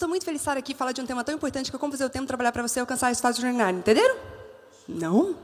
estou 0.00 0.08
muito 0.08 0.24
feliz 0.24 0.40
de 0.40 0.42
estar 0.42 0.56
aqui 0.56 0.72
e 0.72 0.74
falar 0.74 0.92
de 0.92 1.00
um 1.02 1.06
tema 1.06 1.22
tão 1.22 1.34
importante 1.34 1.70
que 1.70 1.76
eu 1.76 1.80
como 1.80 1.92
fazer 1.92 2.06
o 2.06 2.08
tempo 2.08 2.26
trabalhar 2.26 2.52
para 2.52 2.62
você 2.62 2.80
alcançar 2.80 3.08
resultados 3.08 3.36
extraordinários. 3.36 3.80
Entenderam? 3.80 4.16
Não? 4.88 5.36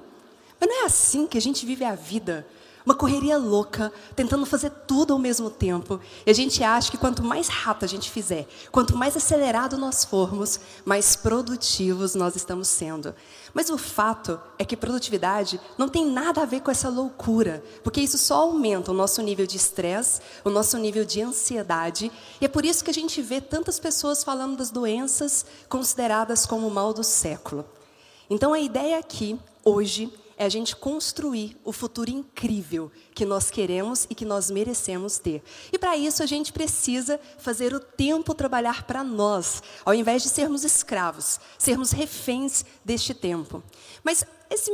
Mas 0.59 0.71
não 0.71 0.83
é 0.83 0.87
assim 0.87 1.27
que 1.27 1.37
a 1.37 1.41
gente 1.41 1.67
vive 1.67 1.85
a 1.85 1.95
vida. 1.95 2.47
Uma 2.87 2.95
correria 2.95 3.37
louca, 3.37 3.93
tentando 4.15 4.47
fazer 4.47 4.71
tudo 4.71 5.13
ao 5.13 5.19
mesmo 5.19 5.51
tempo. 5.51 6.01
E 6.25 6.31
a 6.31 6.33
gente 6.33 6.63
acha 6.63 6.89
que 6.89 6.97
quanto 6.97 7.21
mais 7.21 7.49
rápido 7.49 7.83
a 7.83 7.89
gente 7.89 8.09
fizer, 8.09 8.47
quanto 8.71 8.97
mais 8.97 9.17
acelerado 9.17 9.77
nós 9.77 10.05
formos, 10.05 10.61
mais 10.85 11.17
produtivos 11.17 12.15
nós 12.15 12.37
estamos 12.37 12.69
sendo. 12.69 13.13
Mas 13.53 13.71
o 13.71 13.77
fato 13.77 14.41
é 14.57 14.65
que 14.65 14.77
produtividade 14.77 15.61
não 15.77 15.89
tem 15.89 16.07
nada 16.07 16.43
a 16.43 16.47
ver 16.47 16.61
com 16.61 16.71
essa 16.71 16.89
loucura, 16.89 17.61
porque 17.83 18.01
isso 18.01 18.19
só 18.19 18.43
aumenta 18.43 18.93
o 18.93 18.95
nosso 18.95 19.21
nível 19.21 19.49
de 19.49 19.57
estresse, 19.57 20.21
o 20.45 20.51
nosso 20.51 20.79
nível 20.79 21.05
de 21.05 21.21
ansiedade, 21.21 22.13
e 22.41 22.45
é 22.45 22.49
por 22.49 22.65
isso 22.65 22.85
que 22.85 22.91
a 22.91 22.95
gente 22.95 23.21
vê 23.21 23.41
tantas 23.41 23.81
pessoas 23.81 24.23
falando 24.23 24.59
das 24.59 24.71
doenças 24.71 25.45
consideradas 25.69 26.47
como 26.47 26.69
o 26.69 26.71
mal 26.71 26.95
do 26.95 27.03
século. 27.03 27.65
Então 28.31 28.53
a 28.53 28.61
ideia 28.61 28.97
aqui, 28.97 29.37
hoje, 29.65 30.13
é 30.37 30.45
a 30.45 30.49
gente 30.49 30.77
construir 30.77 31.57
o 31.65 31.73
futuro 31.73 32.11
incrível 32.11 32.91
que 33.15 33.25
nós 33.25 33.51
queremos 33.51 34.07
e 34.11 34.15
que 34.15 34.25
nós 34.25 34.51
merecemos 34.51 35.19
ter. 35.19 35.43
E 35.73 35.79
para 35.79 35.97
isso 35.97 36.23
a 36.23 36.27
gente 36.27 36.53
precisa 36.53 37.19
fazer 37.39 37.73
o 37.75 37.81
tempo 37.81 38.35
trabalhar 38.35 38.85
para 38.85 39.03
nós, 39.03 39.63
ao 39.85 39.95
invés 39.95 40.23
de 40.23 40.29
sermos 40.29 40.65
escravos, 40.65 41.41
sermos 41.59 41.91
reféns 41.91 42.65
deste 42.85 43.15
tempo. 43.15 43.63
Mas 44.05 44.25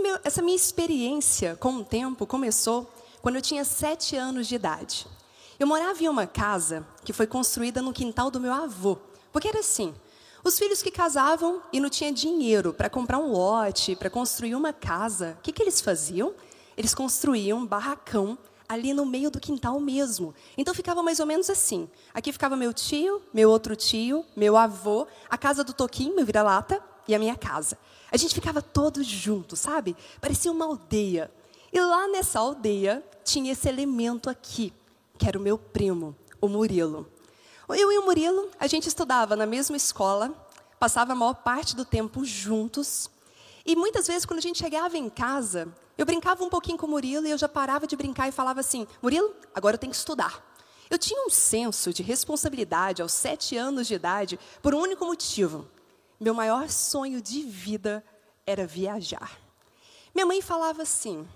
meu, 0.03 0.19
essa 0.25 0.43
minha 0.43 0.57
experiência 0.57 1.57
com 1.57 1.77
o 1.77 1.85
tempo 1.85 2.27
começou 2.27 2.93
quando 3.21 3.37
eu 3.37 3.43
tinha 3.43 3.65
sete 3.65 4.17
anos 4.17 4.49
de 4.49 4.57
idade. 4.57 5.07
Eu 5.59 5.67
morava 5.67 6.03
em 6.03 6.09
uma 6.09 6.27
casa 6.27 6.87
que 7.05 7.13
foi 7.13 7.27
construída 7.27 7.81
no 7.81 7.93
quintal 7.93 8.31
do 8.31 8.41
meu 8.41 8.53
avô, 8.53 8.99
porque 9.33 9.49
era 9.49 9.61
assim. 9.61 9.95
Os 10.45 10.59
filhos 10.59 10.83
que 10.83 10.91
casavam 10.91 11.63
e 11.73 11.79
não 11.79 11.89
tinham 11.89 12.13
dinheiro 12.13 12.75
para 12.75 12.91
comprar 12.91 13.19
um 13.19 13.31
lote, 13.31 13.95
para 13.95 14.11
construir 14.11 14.57
uma 14.57 14.73
casa, 14.73 15.37
o 15.39 15.43
que, 15.43 15.53
que 15.53 15.63
eles 15.63 15.81
faziam? 15.81 16.35
Eles 16.77 16.95
construíam 16.95 17.59
um 17.59 17.67
barracão 17.67 18.37
ali 18.69 18.93
no 18.93 19.07
meio 19.07 19.31
do 19.31 19.39
quintal 19.39 19.79
mesmo. 19.79 20.35
Então 20.57 20.75
ficava 20.75 21.01
mais 21.01 21.21
ou 21.21 21.27
menos 21.27 21.49
assim. 21.49 21.89
Aqui 22.13 22.33
ficava 22.33 22.57
meu 22.57 22.73
tio, 22.73 23.23
meu 23.33 23.51
outro 23.51 23.77
tio, 23.77 24.25
meu 24.35 24.57
avô, 24.57 25.07
a 25.31 25.39
casa 25.39 25.63
do 25.63 25.73
Toquinho, 25.73 26.17
meu 26.17 26.27
vira-lata, 26.27 26.83
e 27.07 27.15
a 27.15 27.19
minha 27.19 27.37
casa. 27.37 27.79
A 28.11 28.17
gente 28.17 28.35
ficava 28.35 28.61
todos 28.61 29.07
juntos, 29.07 29.61
sabe? 29.61 29.97
Parecia 30.21 30.51
uma 30.51 30.65
aldeia. 30.65 31.31
E 31.73 31.81
lá 31.81 32.09
nessa 32.09 32.41
aldeia 32.41 33.03
tinha 33.25 33.53
esse 33.53 33.69
elemento 33.69 34.29
aqui, 34.29 34.73
que 35.17 35.29
era 35.29 35.39
o 35.39 35.43
meu 35.43 35.57
primo, 35.57 36.17
o 36.41 36.49
Murilo. 36.49 37.12
Eu 37.69 37.93
e 37.93 37.99
o 37.99 38.05
Murilo, 38.05 38.51
a 38.59 38.67
gente 38.67 38.89
estudava 38.89 39.37
na 39.37 39.47
mesma 39.47 39.77
escola, 39.77 40.35
passava 40.79 41.13
a 41.13 41.17
maior 41.17 41.35
parte 41.35 41.77
do 41.77 41.85
tempo 41.85 42.25
juntos. 42.25 43.11
E 43.65 43.77
muitas 43.77 44.07
vezes, 44.07 44.27
quando 44.27 44.39
a 44.39 44.43
gente 44.43 44.59
chegava 44.59 44.99
em 44.99 45.09
casa, 45.09 45.69
eu 45.97 46.05
brincava 46.05 46.43
um 46.43 46.49
pouquinho 46.49 46.77
com 46.77 46.87
o 46.87 46.91
Murilo 46.91 47.27
e 47.27 47.31
eu 47.31 47.39
já 47.39 47.49
parava 47.49 47.87
de 47.87 47.97
brincar 47.97 48.29
e 48.29 48.33
falava 48.33 48.61
assim: 48.61 48.87
Murilo, 49.01 49.35
agora 49.55 49.77
eu 49.77 49.79
tenho 49.79 49.93
que 49.93 49.97
estudar. 49.97 50.45
Eu 50.91 50.99
tinha 50.99 51.25
um 51.25 51.31
senso 51.31 51.93
de 51.93 52.03
responsabilidade 52.03 53.01
aos 53.01 53.13
sete 53.13 53.57
anos 53.57 53.87
de 53.87 53.95
idade 53.95 54.39
por 54.61 54.75
um 54.75 54.81
único 54.81 55.07
motivo. 55.07 55.67
Meu 56.21 56.35
maior 56.35 56.69
sonho 56.69 57.23
de 57.23 57.43
vida 57.43 58.05
era 58.45 58.67
viajar. 58.67 59.39
Minha 60.15 60.27
mãe 60.27 60.43
falava 60.43 60.83
assim: 60.83 61.27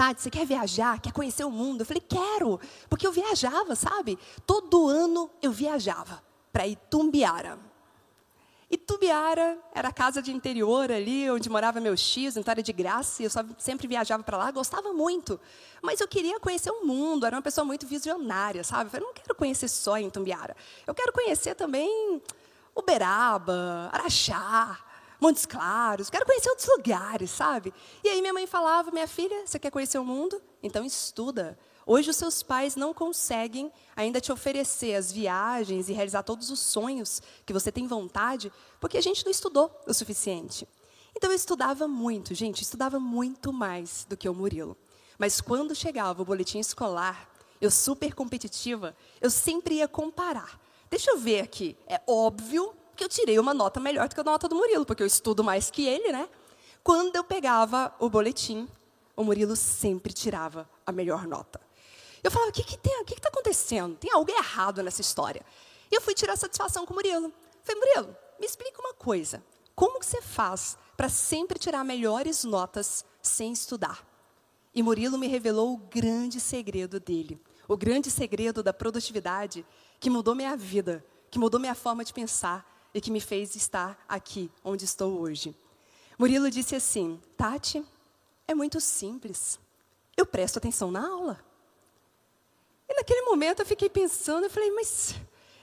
Tati, 0.00 0.22
você 0.22 0.30
quer 0.30 0.46
viajar? 0.46 0.98
Quer 0.98 1.12
conhecer 1.12 1.44
o 1.44 1.50
mundo? 1.50 1.82
Eu 1.82 1.84
falei, 1.84 2.00
quero, 2.00 2.58
porque 2.88 3.06
eu 3.06 3.12
viajava, 3.12 3.76
sabe? 3.76 4.18
Todo 4.46 4.88
ano 4.88 5.28
eu 5.42 5.52
viajava 5.52 6.24
para 6.50 6.66
Itumbiara. 6.66 7.58
Itumbiara 8.70 9.58
era 9.74 9.88
a 9.88 9.92
casa 9.92 10.22
de 10.22 10.32
interior 10.32 10.90
ali, 10.90 11.30
onde 11.30 11.50
morava 11.50 11.80
meu 11.80 11.94
X, 11.98 12.38
então 12.38 12.50
era 12.50 12.62
de 12.62 12.72
graça, 12.72 13.22
e 13.22 13.26
eu 13.26 13.30
sempre 13.58 13.86
viajava 13.86 14.22
para 14.22 14.38
lá, 14.38 14.50
gostava 14.50 14.90
muito. 14.94 15.38
Mas 15.82 16.00
eu 16.00 16.08
queria 16.08 16.40
conhecer 16.40 16.70
o 16.70 16.86
mundo, 16.86 17.26
era 17.26 17.36
uma 17.36 17.42
pessoa 17.42 17.66
muito 17.66 17.86
visionária, 17.86 18.64
sabe? 18.64 18.86
Eu 18.86 18.90
falei, 18.92 19.06
não 19.06 19.12
quero 19.12 19.34
conhecer 19.34 19.68
só 19.68 19.98
Itumbiara, 19.98 20.56
eu 20.86 20.94
quero 20.94 21.12
conhecer 21.12 21.54
também 21.54 22.22
Uberaba, 22.74 23.90
Araxá, 23.92 24.78
Montes 25.20 25.44
Claros, 25.44 26.08
quero 26.08 26.24
conhecer 26.24 26.48
outros 26.48 26.66
lugares, 26.68 27.30
sabe? 27.30 27.74
E 28.02 28.08
aí 28.08 28.20
minha 28.22 28.32
mãe 28.32 28.46
falava, 28.46 28.90
minha 28.90 29.06
filha, 29.06 29.46
você 29.46 29.58
quer 29.58 29.70
conhecer 29.70 29.98
o 29.98 30.04
mundo? 30.04 30.40
Então 30.62 30.82
estuda. 30.84 31.58
Hoje 31.86 32.08
os 32.08 32.16
seus 32.16 32.42
pais 32.42 32.74
não 32.74 32.94
conseguem 32.94 33.70
ainda 33.94 34.20
te 34.20 34.32
oferecer 34.32 34.94
as 34.94 35.12
viagens 35.12 35.88
e 35.88 35.92
realizar 35.92 36.22
todos 36.22 36.50
os 36.50 36.60
sonhos 36.60 37.20
que 37.44 37.52
você 37.52 37.70
tem 37.70 37.86
vontade, 37.86 38.50
porque 38.80 38.96
a 38.96 39.02
gente 39.02 39.24
não 39.24 39.30
estudou 39.30 39.70
o 39.86 39.92
suficiente. 39.92 40.66
Então 41.14 41.30
eu 41.30 41.36
estudava 41.36 41.86
muito, 41.86 42.34
gente, 42.34 42.62
estudava 42.62 42.98
muito 42.98 43.52
mais 43.52 44.06
do 44.08 44.16
que 44.16 44.28
o 44.28 44.34
Murilo. 44.34 44.76
Mas 45.18 45.40
quando 45.40 45.74
chegava 45.74 46.22
o 46.22 46.24
boletim 46.24 46.60
escolar, 46.60 47.28
eu 47.60 47.70
super 47.70 48.14
competitiva, 48.14 48.96
eu 49.20 49.28
sempre 49.28 49.74
ia 49.76 49.88
comparar. 49.88 50.58
Deixa 50.88 51.10
eu 51.10 51.18
ver 51.18 51.40
aqui, 51.40 51.76
é 51.86 52.00
óbvio 52.06 52.74
que 53.00 53.04
eu 53.04 53.08
tirei 53.08 53.38
uma 53.38 53.54
nota 53.54 53.80
melhor 53.80 54.08
do 54.08 54.14
que 54.14 54.20
a 54.20 54.24
nota 54.24 54.46
do 54.46 54.54
Murilo, 54.54 54.84
porque 54.84 55.02
eu 55.02 55.06
estudo 55.06 55.42
mais 55.42 55.70
que 55.70 55.86
ele, 55.86 56.12
né? 56.12 56.28
Quando 56.84 57.16
eu 57.16 57.24
pegava 57.24 57.94
o 57.98 58.10
boletim, 58.10 58.68
o 59.16 59.24
Murilo 59.24 59.56
sempre 59.56 60.12
tirava 60.12 60.68
a 60.84 60.92
melhor 60.92 61.26
nota. 61.26 61.58
Eu 62.22 62.30
falava, 62.30 62.50
o 62.50 62.52
que, 62.52 62.62
que 62.62 62.76
tem? 62.76 63.00
O 63.00 63.04
que 63.06 63.14
está 63.14 63.30
acontecendo? 63.30 63.96
Tem 63.96 64.12
algo 64.12 64.30
errado 64.30 64.82
nessa 64.82 65.00
história. 65.00 65.42
E 65.90 65.94
eu 65.94 66.00
fui 66.02 66.12
tirar 66.12 66.36
satisfação 66.36 66.84
com 66.84 66.92
o 66.92 66.96
Murilo. 66.96 67.32
Falei, 67.62 67.80
Murilo, 67.80 68.16
me 68.38 68.44
explica 68.44 68.78
uma 68.82 68.92
coisa. 68.92 69.42
Como 69.74 69.98
que 69.98 70.04
você 70.04 70.20
faz 70.20 70.76
para 70.94 71.08
sempre 71.08 71.58
tirar 71.58 71.82
melhores 71.82 72.44
notas 72.44 73.02
sem 73.22 73.50
estudar? 73.50 74.06
E 74.74 74.82
Murilo 74.82 75.16
me 75.16 75.26
revelou 75.26 75.72
o 75.72 75.78
grande 75.78 76.38
segredo 76.38 77.00
dele. 77.00 77.40
O 77.66 77.78
grande 77.78 78.10
segredo 78.10 78.62
da 78.62 78.74
produtividade 78.74 79.64
que 79.98 80.10
mudou 80.10 80.34
minha 80.34 80.54
vida, 80.54 81.02
que 81.30 81.38
mudou 81.38 81.58
minha 81.58 81.74
forma 81.74 82.04
de 82.04 82.12
pensar, 82.12 82.69
e 82.94 83.00
que 83.00 83.10
me 83.10 83.20
fez 83.20 83.54
estar 83.54 83.98
aqui, 84.08 84.50
onde 84.64 84.84
estou 84.84 85.20
hoje. 85.20 85.54
Murilo 86.18 86.50
disse 86.50 86.74
assim: 86.74 87.20
Tati, 87.36 87.84
é 88.46 88.54
muito 88.54 88.80
simples. 88.80 89.58
Eu 90.16 90.26
presto 90.26 90.58
atenção 90.58 90.90
na 90.90 91.08
aula. 91.08 91.40
E 92.88 92.94
naquele 92.94 93.22
momento 93.22 93.60
eu 93.60 93.66
fiquei 93.66 93.88
pensando, 93.88 94.44
eu 94.44 94.50
falei, 94.50 94.70
mas 94.72 95.14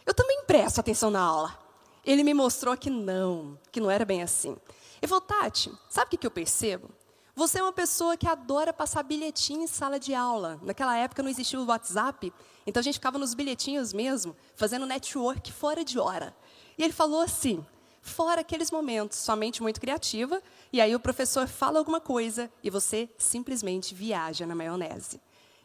eu 0.06 0.14
também 0.14 0.44
presto 0.46 0.80
atenção 0.80 1.12
na 1.12 1.22
aula. 1.22 1.60
Ele 2.06 2.24
me 2.24 2.34
mostrou 2.34 2.76
que 2.78 2.90
não, 2.90 3.60
que 3.72 3.82
não 3.82 3.92
era 3.92 4.06
bem 4.06 4.24
assim. 4.24 4.56
Ele 5.02 5.08
falou, 5.08 5.22
Tati, 5.22 5.72
sabe 5.90 6.16
o 6.16 6.18
que 6.18 6.26
eu 6.26 6.32
percebo? 6.32 6.90
Você 7.36 7.60
é 7.60 7.62
uma 7.62 7.74
pessoa 7.74 8.18
que 8.18 8.28
adora 8.28 8.74
passar 8.74 9.04
bilhetinho 9.04 9.62
em 9.62 9.68
sala 9.68 10.00
de 10.00 10.16
aula. 10.16 10.60
Naquela 10.64 10.98
época 10.98 11.22
não 11.22 11.30
existia 11.30 11.60
o 11.60 11.66
WhatsApp, 11.66 12.34
então 12.66 12.80
a 12.80 12.84
gente 12.84 12.96
ficava 12.96 13.20
nos 13.20 13.36
bilhetinhos 13.36 13.94
mesmo, 13.94 14.36
fazendo 14.56 14.88
network 14.88 15.52
fora 15.52 15.86
de 15.86 16.00
hora. 16.00 16.36
E 16.78 16.84
ele 16.84 16.94
falou 16.94 17.22
assim: 17.22 17.66
fora 18.02 18.42
aqueles 18.42 18.72
momentos, 18.72 19.18
sua 19.18 19.36
mente 19.36 19.62
muito 19.62 19.82
criativa, 19.82 20.42
e 20.72 20.80
aí 20.80 20.96
o 20.96 21.00
professor 21.00 21.48
fala 21.48 21.80
alguma 21.80 22.00
coisa 22.00 22.52
e 22.64 22.70
você 22.70 23.10
simplesmente 23.18 23.94
viaja 23.94 24.46
na 24.46 24.56
maionese. 24.56 25.20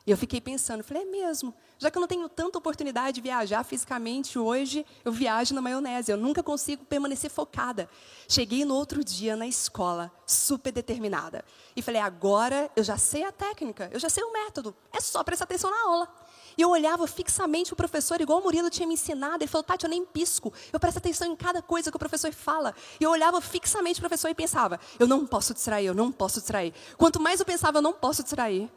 E 0.05 0.11
eu 0.11 0.17
fiquei 0.17 0.41
pensando, 0.41 0.83
falei, 0.83 1.05
é 1.05 1.06
mesmo, 1.06 1.55
já 1.78 1.89
que 1.89 1.97
eu 1.97 2.00
não 2.00 2.09
tenho 2.09 2.28
tanta 2.28 2.59
oportunidade 2.59 3.15
de 3.15 3.21
viajar 3.21 3.62
fisicamente 3.62 4.37
hoje, 4.37 4.84
eu 5.05 5.12
viajo 5.12 5.55
na 5.55 5.62
maionese, 5.62 6.11
eu 6.11 6.17
nunca 6.17 6.43
consigo 6.43 6.84
permanecer 6.84 7.31
focada. 7.31 7.89
Cheguei 8.29 8.64
no 8.64 8.75
outro 8.75 9.05
dia 9.05 9.37
na 9.37 9.47
escola, 9.47 10.11
super 10.26 10.73
determinada, 10.73 11.44
e 11.76 11.82
falei, 11.82 12.00
agora 12.00 12.69
eu 12.75 12.82
já 12.82 12.99
sei 12.99 13.23
a 13.23 13.31
técnica, 13.31 13.88
eu 13.93 14.00
já 14.00 14.09
sei 14.09 14.25
o 14.25 14.32
método, 14.32 14.75
é 14.93 15.00
só 15.00 15.23
prestar 15.23 15.44
atenção 15.44 15.70
na 15.70 15.81
aula. 15.82 16.12
E 16.56 16.62
eu 16.62 16.70
olhava 16.70 17.06
fixamente 17.06 17.72
o 17.72 17.76
professor, 17.76 18.20
igual 18.20 18.40
o 18.40 18.43
Murilo 18.43 18.70
tinha 18.70 18.87
me 18.87 18.94
ensinado. 18.94 19.43
Ele 19.43 19.50
falou, 19.50 19.62
Tati, 19.62 19.84
eu 19.84 19.90
nem 19.90 20.04
pisco. 20.04 20.52
Eu 20.72 20.78
presto 20.78 20.99
atenção 20.99 21.26
em 21.26 21.37
cada 21.37 21.62
coisa 21.62 21.90
que 21.90 21.96
o 21.96 21.99
professor 21.99 22.32
fala. 22.32 22.75
E 23.00 23.04
eu 23.04 23.10
olhava 23.10 23.40
fixamente 23.40 23.99
o 23.99 24.02
professor 24.02 24.28
e 24.28 24.34
pensava, 24.34 24.78
eu 24.99 25.06
não 25.06 25.26
posso 25.26 25.54
distrair, 25.54 25.87
eu 25.87 25.94
não 25.94 26.12
posso 26.12 26.40
distrair. 26.40 26.72
Quanto 26.96 27.20
mais 27.20 27.40
eu 27.40 27.46
pensava, 27.46 27.78
eu 27.78 27.82
não 27.82 27.93
posso 27.93 28.22
distrair, 28.22 28.70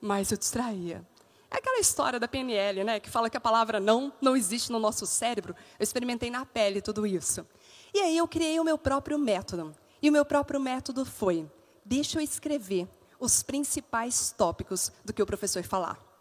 mais 0.00 0.30
eu 0.30 0.38
distraía. 0.38 1.06
É 1.50 1.58
aquela 1.58 1.78
história 1.80 2.18
da 2.18 2.26
PNL, 2.26 2.82
né, 2.82 2.98
que 2.98 3.10
fala 3.10 3.28
que 3.28 3.36
a 3.36 3.40
palavra 3.40 3.78
não 3.78 4.10
não 4.22 4.34
existe 4.34 4.72
no 4.72 4.78
nosso 4.78 5.06
cérebro. 5.06 5.54
Eu 5.78 5.84
experimentei 5.84 6.30
na 6.30 6.46
pele 6.46 6.80
tudo 6.80 7.06
isso. 7.06 7.46
E 7.92 8.00
aí 8.00 8.16
eu 8.16 8.26
criei 8.26 8.58
o 8.58 8.64
meu 8.64 8.78
próprio 8.78 9.18
método. 9.18 9.74
E 10.00 10.08
o 10.08 10.12
meu 10.12 10.24
próprio 10.24 10.58
método 10.58 11.04
foi: 11.04 11.46
deixa 11.84 12.18
eu 12.18 12.22
escrever 12.22 12.88
os 13.20 13.42
principais 13.42 14.34
tópicos 14.36 14.90
do 15.04 15.12
que 15.12 15.22
o 15.22 15.26
professor 15.26 15.62
falar. 15.62 16.11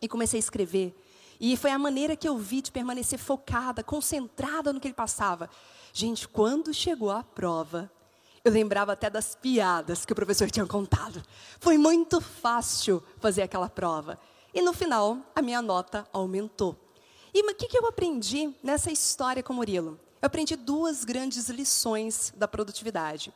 E 0.00 0.08
comecei 0.08 0.38
a 0.38 0.40
escrever. 0.40 0.94
E 1.40 1.56
foi 1.56 1.70
a 1.70 1.78
maneira 1.78 2.16
que 2.16 2.28
eu 2.28 2.36
vi 2.36 2.60
de 2.62 2.72
permanecer 2.72 3.18
focada, 3.18 3.82
concentrada 3.82 4.72
no 4.72 4.80
que 4.80 4.88
ele 4.88 4.94
passava. 4.94 5.48
Gente, 5.92 6.26
quando 6.26 6.74
chegou 6.74 7.10
a 7.10 7.22
prova, 7.22 7.90
eu 8.44 8.50
lembrava 8.50 8.92
até 8.92 9.08
das 9.08 9.34
piadas 9.34 10.04
que 10.04 10.12
o 10.12 10.16
professor 10.16 10.50
tinha 10.50 10.66
contado. 10.66 11.22
Foi 11.60 11.78
muito 11.78 12.20
fácil 12.20 13.02
fazer 13.18 13.42
aquela 13.42 13.68
prova. 13.68 14.18
E 14.52 14.60
no 14.60 14.72
final, 14.72 15.18
a 15.34 15.42
minha 15.42 15.62
nota 15.62 16.08
aumentou. 16.12 16.76
E 17.32 17.40
o 17.42 17.54
que, 17.54 17.68
que 17.68 17.78
eu 17.78 17.86
aprendi 17.86 18.52
nessa 18.62 18.90
história 18.90 19.42
com 19.42 19.52
o 19.52 19.56
Murilo? 19.56 19.98
eu 20.20 20.26
aprendi 20.26 20.56
duas 20.56 21.04
grandes 21.04 21.48
lições 21.48 22.32
da 22.36 22.48
produtividade. 22.48 23.32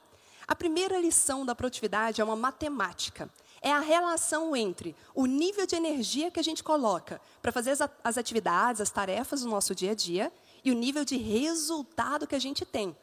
A 0.46 0.54
primeira 0.54 0.98
lição 0.98 1.46
da 1.46 1.54
produtividade 1.54 2.20
é 2.20 2.24
uma 2.24 2.34
matemática. 2.34 3.30
É 3.62 3.70
a 3.70 3.78
relação 3.78 4.56
entre 4.56 4.96
o 5.14 5.24
nível 5.24 5.64
de 5.66 5.76
energia 5.76 6.32
que 6.32 6.40
a 6.40 6.42
gente 6.42 6.64
coloca 6.64 7.20
para 7.40 7.52
fazer 7.52 7.76
as, 8.02 8.18
atividades, 8.18 8.80
as 8.80 8.90
tarefas 8.90 9.42
do 9.42 9.48
nosso 9.48 9.72
dia 9.72 9.92
a 9.92 9.94
dia 9.94 10.32
e 10.64 10.72
o 10.72 10.74
nível 10.74 11.04
de 11.04 11.16
resultado 11.16 12.26
que 12.26 12.34
a 12.34 12.40
gente 12.40 12.64
tem. 12.66 12.96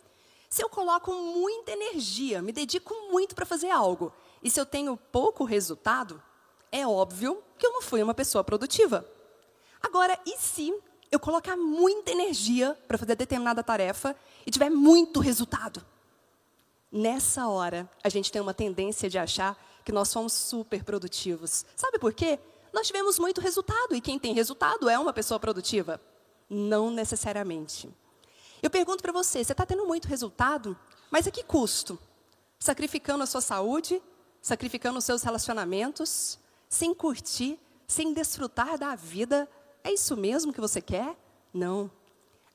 Se 0.49 0.61
eu 0.61 0.69
coloco 0.69 1.13
muita 1.13 1.71
energia, 1.71 2.41
me 2.41 2.51
dedico 2.51 2.93
muito 3.09 3.35
para 3.35 3.45
fazer 3.45 3.69
algo, 3.69 4.11
e 4.43 4.51
se 4.51 4.59
eu 4.59 4.65
tenho 4.65 4.97
pouco 4.97 5.45
resultado, 5.45 6.21
é 6.71 6.85
óbvio 6.85 7.41
que 7.57 7.65
eu 7.65 7.71
não 7.71 7.81
fui 7.81 8.03
uma 8.03 8.13
pessoa 8.13 8.43
produtiva. 8.43 9.07
Agora, 9.81 10.19
e 10.25 10.37
se 10.37 10.73
eu 11.11 11.19
colocar 11.19 11.55
muita 11.55 12.11
energia 12.11 12.77
para 12.87 12.97
fazer 12.97 13.15
determinada 13.15 13.63
tarefa 13.63 14.15
e 14.45 14.51
tiver 14.51 14.69
muito 14.69 15.19
resultado? 15.19 15.85
Nessa 16.91 17.47
hora, 17.47 17.89
a 18.03 18.09
gente 18.09 18.31
tem 18.31 18.41
uma 18.41 18.53
tendência 18.53 19.09
de 19.09 19.17
achar 19.17 19.57
que 19.89 19.93
nós 19.93 20.09
somos 20.09 20.33
super 20.33 20.83
produtivos. 20.83 21.65
Sabe 21.75 21.97
por 21.97 22.13
quê? 22.13 22.37
Nós 22.71 22.85
tivemos 22.85 23.17
muito 23.17 23.41
resultado 23.41 23.95
e 23.95 23.99
quem 23.99 24.19
tem 24.19 24.35
resultado 24.35 24.87
é 24.87 24.99
uma 24.99 25.11
pessoa 25.11 25.39
produtiva. 25.39 25.99
Não 26.47 26.91
necessariamente. 26.91 27.89
Eu 28.61 28.69
pergunto 28.69 29.01
para 29.01 29.11
você: 29.11 29.43
você 29.43 29.51
está 29.51 29.65
tendo 29.65 29.87
muito 29.87 30.07
resultado, 30.07 30.77
mas 31.09 31.25
a 31.25 31.31
que 31.31 31.41
custo? 31.41 31.97
Sacrificando 32.59 33.23
a 33.23 33.25
sua 33.25 33.41
saúde, 33.41 33.99
sacrificando 34.43 34.99
os 34.99 35.05
seus 35.05 35.23
relacionamentos, 35.23 36.37
sem 36.69 36.93
curtir, 36.93 37.59
sem 37.87 38.13
desfrutar 38.13 38.77
da 38.77 38.93
vida. 38.93 39.49
É 39.83 39.91
isso 39.91 40.15
mesmo 40.15 40.53
que 40.53 40.61
você 40.61 40.83
quer? 40.83 41.17
Não. 41.51 41.89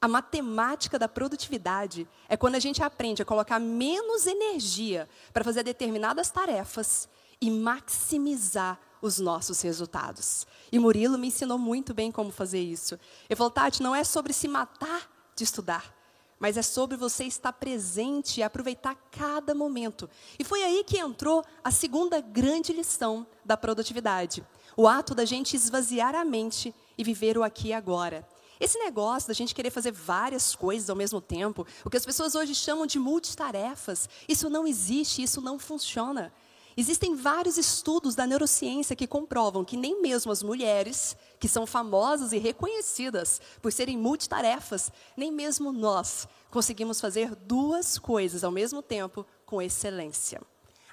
A 0.00 0.06
matemática 0.06 1.00
da 1.00 1.08
produtividade 1.08 2.06
é 2.28 2.36
quando 2.36 2.54
a 2.54 2.60
gente 2.60 2.80
aprende 2.80 3.22
a 3.22 3.24
colocar 3.24 3.58
menos 3.58 4.24
energia 4.24 5.08
para 5.32 5.42
fazer 5.42 5.64
determinadas 5.64 6.30
tarefas 6.30 7.08
e 7.44 7.50
maximizar 7.50 8.80
os 9.02 9.18
nossos 9.18 9.60
resultados. 9.60 10.46
E 10.72 10.78
Murilo 10.78 11.18
me 11.18 11.26
ensinou 11.26 11.58
muito 11.58 11.92
bem 11.92 12.10
como 12.10 12.30
fazer 12.30 12.58
isso. 12.58 12.98
Ele 13.28 13.36
falou, 13.36 13.50
Tati, 13.50 13.82
não 13.82 13.94
é 13.94 14.02
sobre 14.02 14.32
se 14.32 14.48
matar 14.48 15.06
de 15.36 15.44
estudar, 15.44 15.94
mas 16.40 16.56
é 16.56 16.62
sobre 16.62 16.96
você 16.96 17.24
estar 17.24 17.52
presente 17.52 18.40
e 18.40 18.42
aproveitar 18.42 18.94
cada 19.10 19.54
momento. 19.54 20.08
E 20.38 20.42
foi 20.42 20.64
aí 20.64 20.82
que 20.84 20.96
entrou 20.96 21.44
a 21.62 21.70
segunda 21.70 22.18
grande 22.18 22.72
lição 22.72 23.26
da 23.44 23.58
produtividade: 23.58 24.42
o 24.74 24.88
ato 24.88 25.14
da 25.14 25.26
gente 25.26 25.54
esvaziar 25.54 26.14
a 26.14 26.24
mente 26.24 26.74
e 26.96 27.04
viver 27.04 27.36
o 27.36 27.42
aqui 27.42 27.68
e 27.68 27.72
agora. 27.74 28.26
Esse 28.58 28.78
negócio 28.78 29.28
da 29.28 29.34
gente 29.34 29.54
querer 29.54 29.68
fazer 29.68 29.92
várias 29.92 30.56
coisas 30.56 30.88
ao 30.88 30.96
mesmo 30.96 31.20
tempo, 31.20 31.66
o 31.84 31.90
que 31.90 31.98
as 31.98 32.06
pessoas 32.06 32.34
hoje 32.34 32.54
chamam 32.54 32.86
de 32.86 32.98
multitarefas, 32.98 34.08
isso 34.26 34.48
não 34.48 34.66
existe, 34.66 35.22
isso 35.22 35.42
não 35.42 35.58
funciona. 35.58 36.32
Existem 36.76 37.14
vários 37.14 37.56
estudos 37.56 38.14
da 38.14 38.26
neurociência 38.26 38.96
que 38.96 39.06
comprovam 39.06 39.64
que 39.64 39.76
nem 39.76 40.02
mesmo 40.02 40.32
as 40.32 40.42
mulheres, 40.42 41.16
que 41.38 41.48
são 41.48 41.66
famosas 41.66 42.32
e 42.32 42.38
reconhecidas 42.38 43.40
por 43.62 43.72
serem 43.72 43.96
multitarefas, 43.96 44.90
nem 45.16 45.30
mesmo 45.30 45.72
nós 45.72 46.26
conseguimos 46.50 47.00
fazer 47.00 47.34
duas 47.34 47.98
coisas 47.98 48.42
ao 48.42 48.50
mesmo 48.50 48.82
tempo 48.82 49.24
com 49.46 49.62
excelência. 49.62 50.40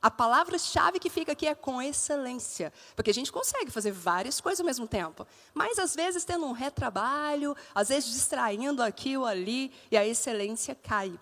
A 0.02 0.10
palavra-chave 0.10 1.00
que 1.00 1.12
fica 1.12 1.32
aqui 1.32 1.46
é 1.46 1.54
com 1.54 1.80
excelência, 1.80 2.74
porque 2.96 3.12
a 3.12 3.14
gente 3.14 3.32
consegue 3.32 3.70
fazer 3.70 3.92
várias 3.92 4.42
coisas 4.42 4.60
ao 4.60 4.66
mesmo 4.66 4.88
tempo, 4.88 5.28
mas 5.54 5.78
às 5.78 5.96
vezes 5.96 6.24
tendo 6.24 6.46
um 6.46 6.52
retrabalho, 6.54 7.56
às 7.74 7.90
vezes 7.90 8.12
distraindo 8.12 8.82
aqui 8.82 9.16
ou 9.16 9.26
ali, 9.26 9.72
e 9.92 9.98
a 9.98 10.06
excelência 10.06 10.74
cai. 10.74 11.20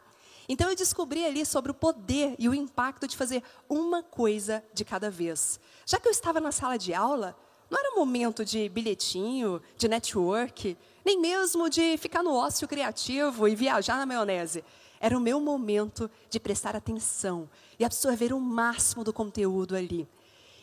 Então 0.49 0.67
eu 0.67 0.75
descobri 0.75 1.23
ali 1.23 1.45
sobre 1.45 1.69
o 1.69 1.75
poder 1.75 2.35
e 2.39 2.49
o 2.49 2.55
impacto 2.55 3.07
de 3.07 3.15
fazer 3.15 3.43
uma 3.69 4.01
coisa 4.01 4.63
de 4.73 4.83
cada 4.83 5.11
vez. 5.11 5.59
Já 5.85 5.99
que 5.99 6.07
eu 6.07 6.11
estava 6.11 6.39
na 6.39 6.51
sala 6.51 6.75
de 6.75 6.91
aula, 6.91 7.37
não 7.69 7.77
era 7.77 7.95
momento 7.95 8.43
de 8.43 8.67
bilhetinho, 8.67 9.61
de 9.77 9.87
network, 9.87 10.75
nem 11.05 11.19
mesmo 11.19 11.69
de 11.69 11.95
ficar 11.97 12.23
no 12.23 12.33
ócio 12.33 12.67
criativo 12.67 13.47
e 13.47 13.55
viajar 13.55 13.97
na 13.97 14.07
maionese. 14.07 14.63
Era 14.99 15.15
o 15.15 15.21
meu 15.21 15.39
momento 15.39 16.09
de 16.29 16.39
prestar 16.39 16.75
atenção 16.75 17.47
e 17.77 17.85
absorver 17.85 18.33
o 18.33 18.39
máximo 18.39 19.03
do 19.03 19.13
conteúdo 19.13 19.75
ali. 19.75 20.07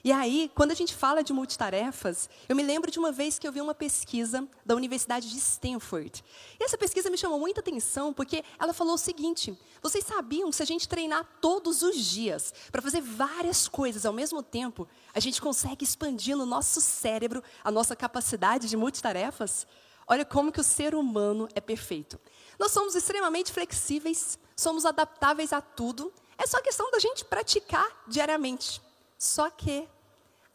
E 0.06 0.12
aí, 0.12 0.48
quando 0.54 0.70
a 0.70 0.74
gente 0.74 0.94
fala 0.94 1.20
de 1.20 1.32
multitarefas, 1.32 2.30
eu 2.48 2.54
me 2.54 2.62
lembro 2.62 2.92
de 2.92 2.96
uma 2.96 3.10
vez 3.10 3.40
que 3.40 3.48
eu 3.48 3.50
vi 3.50 3.60
uma 3.60 3.74
pesquisa 3.74 4.46
da 4.64 4.76
Universidade 4.76 5.28
de 5.28 5.36
Stanford. 5.36 6.22
E 6.60 6.62
essa 6.62 6.78
pesquisa 6.78 7.10
me 7.10 7.18
chamou 7.18 7.40
muita 7.40 7.58
atenção 7.58 8.12
porque 8.12 8.44
ela 8.56 8.72
falou 8.72 8.94
o 8.94 8.98
seguinte: 8.98 9.58
vocês 9.82 10.04
sabiam 10.04 10.48
que 10.48 10.54
se 10.54 10.62
a 10.62 10.64
gente 10.64 10.88
treinar 10.88 11.28
todos 11.40 11.82
os 11.82 11.96
dias 11.96 12.54
para 12.70 12.80
fazer 12.80 13.00
várias 13.00 13.66
coisas 13.66 14.06
ao 14.06 14.12
mesmo 14.12 14.44
tempo, 14.44 14.86
a 15.12 15.18
gente 15.18 15.42
consegue 15.42 15.82
expandir 15.82 16.36
no 16.36 16.46
nosso 16.46 16.80
cérebro 16.80 17.42
a 17.64 17.72
nossa 17.72 17.96
capacidade 17.96 18.68
de 18.68 18.76
multitarefas? 18.76 19.66
Olha 20.06 20.24
como 20.24 20.52
que 20.52 20.60
o 20.60 20.62
ser 20.62 20.94
humano 20.94 21.48
é 21.52 21.60
perfeito. 21.60 22.16
Nós 22.60 22.70
somos 22.70 22.94
extremamente 22.94 23.50
flexíveis, 23.52 24.38
somos 24.56 24.86
adaptáveis 24.86 25.52
a 25.52 25.60
tudo. 25.60 26.12
É 26.38 26.46
só 26.46 26.62
questão 26.62 26.92
da 26.92 27.00
gente 27.00 27.24
praticar 27.24 28.04
diariamente. 28.06 28.80
Só 29.18 29.48
que 29.48 29.88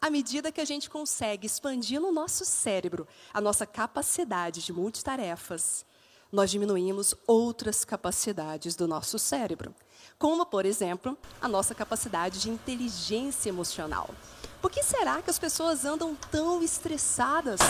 à 0.02 0.10
medida 0.10 0.50
que 0.50 0.60
a 0.60 0.64
gente 0.64 0.90
consegue 0.90 1.46
expandir 1.46 2.00
no 2.00 2.10
nosso 2.10 2.44
cérebro 2.44 3.06
a 3.32 3.40
nossa 3.40 3.64
capacidade 3.64 4.60
de 4.60 4.72
multitarefas, 4.72 5.86
nós 6.32 6.50
diminuímos 6.50 7.14
outras 7.24 7.84
capacidades 7.84 8.74
do 8.74 8.88
nosso 8.88 9.16
cérebro, 9.16 9.72
como, 10.18 10.44
por 10.44 10.66
exemplo, 10.66 11.16
a 11.40 11.46
nossa 11.46 11.72
capacidade 11.72 12.40
de 12.40 12.50
inteligência 12.50 13.48
emocional. 13.48 14.10
Por 14.60 14.72
que 14.72 14.82
será 14.82 15.22
que 15.22 15.30
as 15.30 15.38
pessoas 15.38 15.84
andam 15.84 16.16
tão 16.32 16.60
estressadas, 16.64 17.60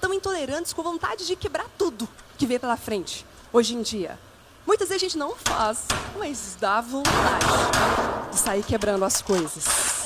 tão 0.00 0.14
intolerantes, 0.14 0.72
com 0.72 0.82
vontade 0.82 1.26
de 1.26 1.34
quebrar 1.34 1.68
tudo 1.76 2.08
que 2.38 2.46
vê 2.46 2.56
pela 2.56 2.76
frente 2.76 3.26
hoje 3.52 3.74
em 3.74 3.82
dia? 3.82 4.16
Muitas 4.64 4.90
vezes 4.90 5.02
a 5.02 5.06
gente 5.06 5.18
não 5.18 5.34
faz, 5.34 5.88
mas 6.16 6.56
dá 6.60 6.80
vontade 6.80 7.46
de 8.30 8.38
sair 8.38 8.62
quebrando 8.62 9.04
as 9.04 9.20
coisas. 9.20 10.03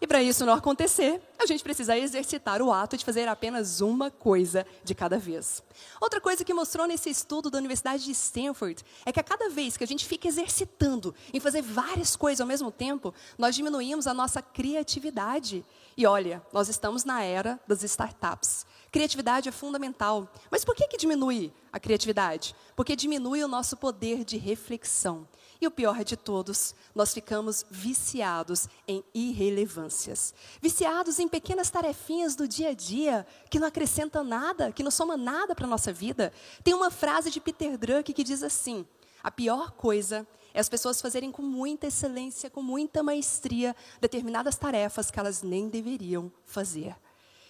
E 0.00 0.06
para 0.06 0.22
isso 0.22 0.46
não 0.46 0.54
acontecer, 0.54 1.20
a 1.38 1.44
gente 1.44 1.62
precisa 1.62 1.96
exercitar 1.96 2.62
o 2.62 2.72
ato 2.72 2.96
de 2.96 3.04
fazer 3.04 3.28
apenas 3.28 3.82
uma 3.82 4.10
coisa 4.10 4.66
de 4.82 4.94
cada 4.94 5.18
vez. 5.18 5.62
Outra 6.00 6.20
coisa 6.20 6.42
que 6.42 6.54
mostrou 6.54 6.86
nesse 6.86 7.10
estudo 7.10 7.50
da 7.50 7.58
Universidade 7.58 8.04
de 8.04 8.12
Stanford 8.12 8.82
é 9.04 9.12
que 9.12 9.20
a 9.20 9.22
cada 9.22 9.50
vez 9.50 9.76
que 9.76 9.84
a 9.84 9.86
gente 9.86 10.06
fica 10.06 10.26
exercitando 10.26 11.14
em 11.34 11.38
fazer 11.38 11.60
várias 11.60 12.16
coisas 12.16 12.40
ao 12.40 12.46
mesmo 12.46 12.70
tempo, 12.70 13.12
nós 13.36 13.54
diminuímos 13.54 14.06
a 14.06 14.14
nossa 14.14 14.40
criatividade. 14.40 15.62
E 15.98 16.06
olha, 16.06 16.42
nós 16.50 16.70
estamos 16.70 17.04
na 17.04 17.22
era 17.22 17.60
das 17.68 17.82
startups. 17.82 18.64
Criatividade 18.90 19.50
é 19.50 19.52
fundamental. 19.52 20.32
Mas 20.50 20.64
por 20.64 20.74
que, 20.74 20.88
que 20.88 20.96
diminui 20.96 21.52
a 21.70 21.78
criatividade? 21.78 22.56
Porque 22.74 22.96
diminui 22.96 23.44
o 23.44 23.48
nosso 23.48 23.76
poder 23.76 24.24
de 24.24 24.38
reflexão. 24.38 25.28
E 25.60 25.66
o 25.66 25.70
pior 25.70 26.02
de 26.04 26.16
todos, 26.16 26.74
nós 26.94 27.12
ficamos 27.12 27.66
viciados 27.70 28.66
em 28.88 29.04
irrelevâncias. 29.12 30.32
Viciados 30.60 31.18
em 31.18 31.28
pequenas 31.28 31.68
tarefinhas 31.68 32.34
do 32.34 32.48
dia 32.48 32.70
a 32.70 32.74
dia, 32.74 33.26
que 33.50 33.58
não 33.60 33.68
acrescentam 33.68 34.24
nada, 34.24 34.72
que 34.72 34.82
não 34.82 34.90
somam 34.90 35.18
nada 35.18 35.54
para 35.54 35.66
a 35.66 35.68
nossa 35.68 35.92
vida. 35.92 36.32
Tem 36.64 36.72
uma 36.72 36.90
frase 36.90 37.30
de 37.30 37.40
Peter 37.40 37.76
Drucker 37.76 38.14
que 38.14 38.24
diz 38.24 38.42
assim: 38.42 38.86
a 39.22 39.30
pior 39.30 39.72
coisa 39.72 40.26
é 40.54 40.60
as 40.60 40.68
pessoas 40.68 41.00
fazerem 41.00 41.30
com 41.30 41.42
muita 41.42 41.88
excelência, 41.88 42.48
com 42.48 42.62
muita 42.62 43.02
maestria, 43.02 43.76
determinadas 44.00 44.56
tarefas 44.56 45.10
que 45.10 45.20
elas 45.20 45.42
nem 45.42 45.68
deveriam 45.68 46.32
fazer. 46.46 46.96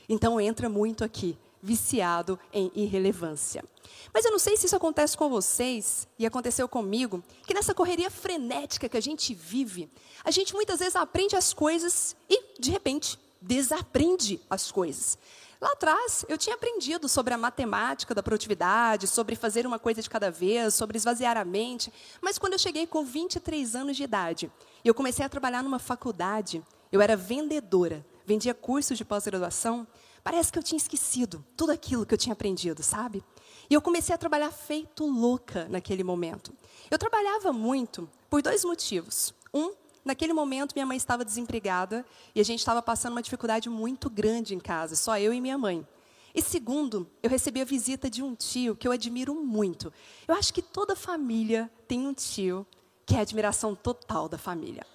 Então 0.08 0.40
entra 0.40 0.68
muito 0.68 1.04
aqui 1.04 1.38
viciado 1.62 2.38
em 2.52 2.70
irrelevância. 2.74 3.64
Mas 4.12 4.24
eu 4.24 4.30
não 4.30 4.38
sei 4.38 4.56
se 4.56 4.66
isso 4.66 4.76
acontece 4.76 5.16
com 5.16 5.28
vocês, 5.28 6.08
e 6.18 6.26
aconteceu 6.26 6.68
comigo, 6.68 7.22
que 7.46 7.54
nessa 7.54 7.74
correria 7.74 8.10
frenética 8.10 8.88
que 8.88 8.96
a 8.96 9.02
gente 9.02 9.34
vive, 9.34 9.90
a 10.24 10.30
gente 10.30 10.54
muitas 10.54 10.80
vezes 10.80 10.96
aprende 10.96 11.36
as 11.36 11.52
coisas 11.52 12.16
e, 12.28 12.58
de 12.58 12.70
repente, 12.70 13.18
desaprende 13.40 14.40
as 14.48 14.70
coisas. 14.70 15.18
Lá 15.60 15.72
atrás, 15.72 16.24
eu 16.26 16.38
tinha 16.38 16.54
aprendido 16.54 17.06
sobre 17.06 17.34
a 17.34 17.38
matemática 17.38 18.14
da 18.14 18.22
produtividade, 18.22 19.06
sobre 19.06 19.36
fazer 19.36 19.66
uma 19.66 19.78
coisa 19.78 20.00
de 20.00 20.08
cada 20.08 20.30
vez, 20.30 20.72
sobre 20.72 20.96
esvaziar 20.96 21.36
a 21.36 21.44
mente, 21.44 21.92
mas 22.20 22.38
quando 22.38 22.54
eu 22.54 22.58
cheguei 22.58 22.86
com 22.86 23.04
23 23.04 23.76
anos 23.76 23.94
de 23.94 24.02
idade 24.02 24.50
e 24.82 24.88
eu 24.88 24.94
comecei 24.94 25.24
a 25.24 25.28
trabalhar 25.28 25.62
numa 25.62 25.78
faculdade, 25.78 26.62
eu 26.90 27.02
era 27.02 27.14
vendedora, 27.14 28.04
vendia 28.24 28.54
cursos 28.54 28.96
de 28.96 29.04
pós-graduação, 29.04 29.86
Parece 30.22 30.52
que 30.52 30.58
eu 30.58 30.62
tinha 30.62 30.76
esquecido 30.76 31.44
tudo 31.56 31.72
aquilo 31.72 32.04
que 32.04 32.14
eu 32.14 32.18
tinha 32.18 32.32
aprendido, 32.32 32.82
sabe? 32.82 33.24
E 33.68 33.74
eu 33.74 33.80
comecei 33.80 34.14
a 34.14 34.18
trabalhar 34.18 34.50
feito 34.50 35.06
louca 35.06 35.66
naquele 35.68 36.04
momento. 36.04 36.52
Eu 36.90 36.98
trabalhava 36.98 37.52
muito 37.52 38.08
por 38.28 38.42
dois 38.42 38.64
motivos. 38.64 39.32
Um, 39.54 39.72
naquele 40.04 40.32
momento 40.32 40.72
minha 40.74 40.86
mãe 40.86 40.96
estava 40.96 41.24
desempregada 41.24 42.04
e 42.34 42.40
a 42.40 42.44
gente 42.44 42.58
estava 42.58 42.82
passando 42.82 43.12
uma 43.12 43.22
dificuldade 43.22 43.68
muito 43.68 44.10
grande 44.10 44.54
em 44.54 44.60
casa, 44.60 44.96
só 44.96 45.18
eu 45.18 45.32
e 45.32 45.40
minha 45.40 45.56
mãe. 45.56 45.86
E 46.34 46.42
segundo, 46.42 47.08
eu 47.22 47.30
recebi 47.30 47.60
a 47.60 47.64
visita 47.64 48.08
de 48.08 48.22
um 48.22 48.34
tio 48.34 48.76
que 48.76 48.86
eu 48.86 48.92
admiro 48.92 49.34
muito. 49.34 49.92
Eu 50.28 50.34
acho 50.34 50.54
que 50.54 50.62
toda 50.62 50.94
família 50.94 51.70
tem 51.88 52.06
um 52.06 52.14
tio 52.14 52.66
que 53.04 53.16
é 53.16 53.18
a 53.18 53.22
admiração 53.22 53.74
total 53.74 54.28
da 54.28 54.38
família. 54.38 54.86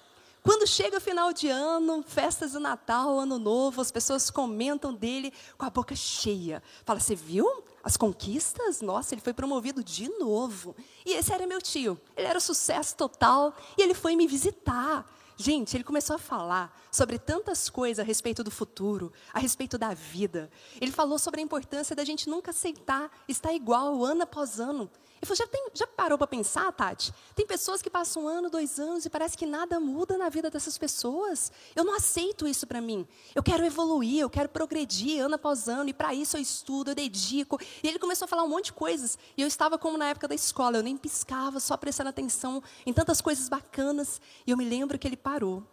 Quando 0.46 0.68
chega 0.68 0.98
o 0.98 1.02
final 1.02 1.34
de 1.34 1.48
ano, 1.50 2.04
festas 2.04 2.52
do 2.52 2.60
Natal, 2.60 3.18
Ano 3.20 3.40
Novo, 3.40 3.82
as 3.82 3.90
pessoas 3.90 4.30
comentam 4.30 4.94
dele 4.94 5.34
com 5.58 5.66
a 5.66 5.72
boca 5.72 5.96
cheia. 5.96 6.62
Fala, 6.86 7.00
você 7.00 7.16
viu 7.16 7.64
as 7.84 7.98
conquistas? 7.98 8.80
Nossa, 8.80 9.16
ele 9.16 9.22
foi 9.22 9.34
promovido 9.34 9.84
de 9.84 10.08
novo. 10.20 10.76
E 11.04 11.14
esse 11.14 11.34
era 11.34 11.48
meu 11.48 11.60
tio. 11.60 12.00
Ele 12.16 12.28
era 12.28 12.40
sucesso 12.40 12.96
total 12.96 13.56
e 13.76 13.82
ele 13.82 13.96
foi 13.96 14.16
me 14.16 14.28
visitar. 14.28 15.12
Gente, 15.36 15.76
ele 15.76 15.84
começou 15.84 16.16
a 16.16 16.20
falar 16.20 16.80
sobre 16.92 17.18
tantas 17.18 17.68
coisas 17.68 18.00
a 18.00 18.06
respeito 18.06 18.44
do 18.44 18.52
futuro, 18.52 19.12
a 19.34 19.40
respeito 19.40 19.80
da 19.80 19.96
vida. 19.96 20.52
Ele 20.80 20.92
falou 20.92 21.18
sobre 21.18 21.42
a 21.42 21.44
importância 21.44 21.96
da 21.96 22.06
gente 22.06 22.30
nunca 22.30 22.52
aceitar 22.52 23.10
estar 23.28 23.52
igual 23.52 24.06
ano 24.06 24.22
após 24.22 24.60
ano. 24.60 24.92
Já, 25.34 25.48
tem, 25.48 25.70
já 25.74 25.88
parou 25.88 26.18
para 26.18 26.28
pensar, 26.28 26.72
Tati? 26.72 27.14
Tem 27.34 27.48
pessoas 27.48 27.82
que 27.82 27.90
passam 27.90 28.26
um 28.26 28.28
ano, 28.28 28.50
dois 28.50 28.80
anos 28.80 29.06
e 29.06 29.10
parece 29.10 29.38
que 29.38 29.46
nada 29.46 29.80
muda 29.80 30.18
na 30.18 30.30
vida 30.30 30.50
dessas 30.50 30.78
pessoas. 30.78 31.52
Eu 31.76 31.84
não 31.84 31.96
aceito 31.96 32.48
isso 32.48 32.68
para 32.68 32.82
mim. 32.82 33.08
Eu 33.34 33.42
quero 33.42 33.66
evoluir, 33.66 34.20
eu 34.20 34.30
quero 34.30 34.50
progredir 34.50 35.24
ano 35.24 35.36
após 35.36 35.68
ano, 35.68 35.90
e 35.90 35.94
para 35.94 36.14
isso 36.14 36.38
eu 36.38 36.42
estudo, 36.42 36.92
eu 36.92 36.96
dedico. 36.96 37.60
E 37.82 37.88
ele 37.88 37.98
começou 37.98 38.26
a 38.26 38.28
falar 38.28 38.44
um 38.44 38.50
monte 38.50 38.66
de 38.66 38.74
coisas. 38.74 39.18
E 39.36 39.42
eu 39.42 39.48
estava 39.48 39.78
como 39.78 39.98
na 39.98 40.08
época 40.08 40.28
da 40.28 40.36
escola, 40.36 40.78
eu 40.78 40.84
nem 40.84 40.98
piscava, 40.98 41.60
só 41.60 41.76
prestando 41.78 42.10
atenção 42.10 42.62
em 42.86 42.94
tantas 42.94 43.22
coisas 43.22 43.50
bacanas. 43.50 44.22
E 44.46 44.52
eu 44.52 44.58
me 44.58 44.66
lembro 44.66 45.00
que 45.00 45.08
ele 45.08 45.18
parou, 45.18 45.64